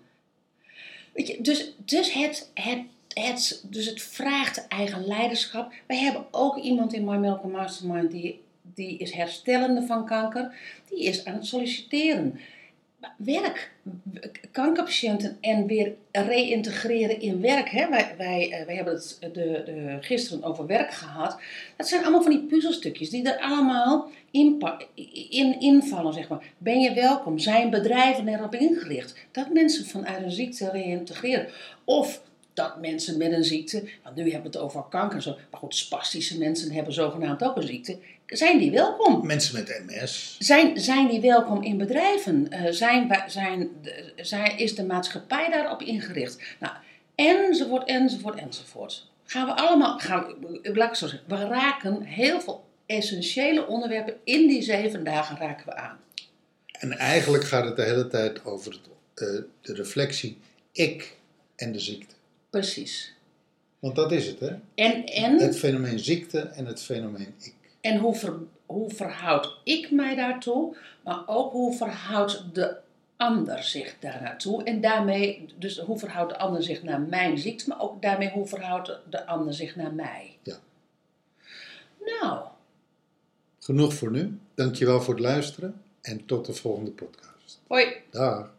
Weet 1.14 1.28
je, 1.28 1.42
dus, 1.42 1.76
dus, 1.78 2.14
het, 2.14 2.52
het, 2.54 2.80
het, 3.14 3.66
dus 3.70 3.86
het 3.86 4.02
vraagt 4.02 4.68
eigen 4.68 5.06
leiderschap. 5.06 5.74
Wij 5.88 5.98
hebben 5.98 6.26
ook 6.32 6.58
iemand 6.58 6.94
in 6.94 7.06
My 7.06 7.16
Milk 7.16 7.44
Mastermind 7.44 8.12
die, 8.12 8.44
die 8.74 8.98
is 8.98 9.12
herstellende 9.12 9.82
van 9.82 10.06
kanker. 10.06 10.56
Die 10.90 11.04
is 11.04 11.26
aan 11.26 11.34
het 11.34 11.46
solliciteren. 11.46 12.40
Werk, 13.18 13.72
kankerpatiënten 14.52 15.38
en 15.42 15.68
weer 15.68 15.94
reïntegreren 16.12 17.22
in 17.22 17.42
werk. 17.42 17.70
Hè? 17.70 17.90
Wij, 18.18 18.52
eh, 18.52 18.66
wij 18.66 18.76
hebben 18.76 18.94
het 18.94 19.18
de, 19.20 19.30
de, 19.34 19.98
gisteren 20.02 20.44
over 20.44 20.66
werk 20.66 20.92
gehad. 20.92 21.40
Dat 21.76 21.88
zijn 21.88 22.02
allemaal 22.02 22.22
van 22.22 22.32
die 22.32 22.46
puzzelstukjes 22.46 23.10
die 23.10 23.32
er 23.32 23.40
allemaal 23.40 24.10
in, 24.32 25.60
invallen, 25.60 26.14
zeg 26.14 26.28
maar. 26.28 26.44
Ben 26.58 26.80
je 26.80 26.94
welkom? 26.94 27.40
Zijn 27.40 27.70
bedrijven 27.70 28.28
erop 28.28 28.56
ingericht 28.56 29.16
dat 29.32 29.54
mensen 29.54 29.86
vanuit 29.86 30.24
een 30.24 30.32
ziekte 30.32 30.70
reïntegreren? 30.72 31.48
Of 31.84 32.22
dat 32.56 32.80
mensen 32.82 33.18
met 33.18 33.32
een 33.32 33.44
ziekte, 33.44 33.84
want 34.04 34.16
nu 34.16 34.24
hebben 34.24 34.52
we 34.52 34.58
het 34.58 34.66
over 34.66 34.84
kanker 34.90 35.22
zo, 35.22 35.36
maar 35.52 35.60
goed, 35.60 35.76
spastische 35.76 36.38
mensen 36.38 36.72
hebben 36.72 36.94
zogenaamd 36.94 37.44
ook 37.44 37.56
een 37.56 37.68
ziekte, 37.68 37.98
zijn 38.26 38.58
die 38.58 38.72
welkom? 38.72 39.26
Mensen 39.26 39.56
met 39.56 39.82
MS. 39.88 40.36
Zijn, 40.40 40.80
zijn 40.80 41.08
die 41.08 41.22
welkom 41.22 41.64
in 41.64 41.78
bedrijven? 41.78 42.50
Eh, 42.50 42.72
zijn, 42.72 43.12
zijn, 44.18 44.58
is 44.58 44.76
de 44.76 44.86
maatschappij 44.86 45.50
daarop 45.50 45.82
ingericht? 45.82 46.42
Nou, 46.60 46.74
enzovoort, 47.16 47.88
enzovoort, 47.88 48.40
enzovoort. 48.40 49.08
Gaan 49.26 49.46
we 49.46 49.54
allemaal, 49.54 50.00
gaan 50.00 50.26
we, 50.42 50.72
laat 50.74 50.90
ik 50.90 50.96
zo 50.96 51.08
zeggen, 51.08 51.30
we 51.30 51.48
raken 51.48 52.04
heel 52.04 52.42
veel 52.42 52.64
essentiële 52.86 53.68
onderwerpen 53.68 54.16
in 54.24 54.48
die 54.48 54.62
zeven 54.62 55.04
dagen 55.04 55.38
raken 55.38 55.66
we 55.66 55.76
aan. 55.76 56.00
En 56.72 56.92
eigenlijk 56.98 57.44
gaat 57.44 57.66
het 57.66 57.76
de 57.76 57.84
hele 57.84 58.08
tijd 58.08 58.46
over 58.46 58.72
het, 58.72 58.82
eh, 59.14 59.44
de 59.62 59.74
reflectie 59.74 60.38
ik 60.72 61.18
en 61.56 61.72
de 61.72 61.80
ziekte. 61.80 62.16
Precies. 62.50 63.14
Want 63.80 63.96
dat 63.96 64.12
is 64.12 64.28
het, 64.28 64.40
hè? 64.40 64.52
En, 64.76 65.06
en, 65.06 65.40
Het 65.40 65.58
fenomeen 65.58 66.00
ziekte 66.00 66.40
en 66.40 66.66
het 66.66 66.82
fenomeen 66.82 67.34
ik. 67.40 67.55
En 67.86 68.00
hoe, 68.00 68.16
ver, 68.16 68.34
hoe 68.66 68.90
verhoud 68.90 69.58
ik 69.64 69.92
mij 69.92 70.16
daartoe, 70.16 70.76
maar 71.04 71.24
ook 71.26 71.52
hoe 71.52 71.76
verhoudt 71.76 72.44
de 72.54 72.76
ander 73.18 73.64
zich 73.64 73.96
daar 74.00 74.22
naartoe. 74.22 74.64
En 74.64 74.82
daarmee, 74.82 75.54
dus 75.58 75.80
hoe 75.80 76.00
verhoudt 76.00 76.32
de 76.32 76.38
ander 76.38 76.64
zich 76.64 76.84
naar 76.84 77.02
mijn 77.02 77.38
ziekte, 77.38 77.70
maar 77.70 77.82
ook 77.82 78.02
daarmee 78.02 78.30
hoe 78.30 78.48
verhoudt 78.48 79.00
de 79.10 79.26
ander 79.26 79.54
zich 79.54 79.76
naar 79.76 79.94
mij. 79.94 80.38
Ja. 80.44 80.56
Nou, 82.22 82.40
Genoeg 83.60 83.94
voor 83.94 84.12
nu. 84.12 84.40
Dankjewel 84.56 85.02
voor 85.02 85.14
het 85.14 85.24
luisteren 85.24 85.82
en 86.02 86.26
tot 86.26 86.46
de 86.46 86.54
volgende 86.54 86.92
podcast. 86.92 87.62
hoi. 87.68 87.88
Dag. 88.10 88.55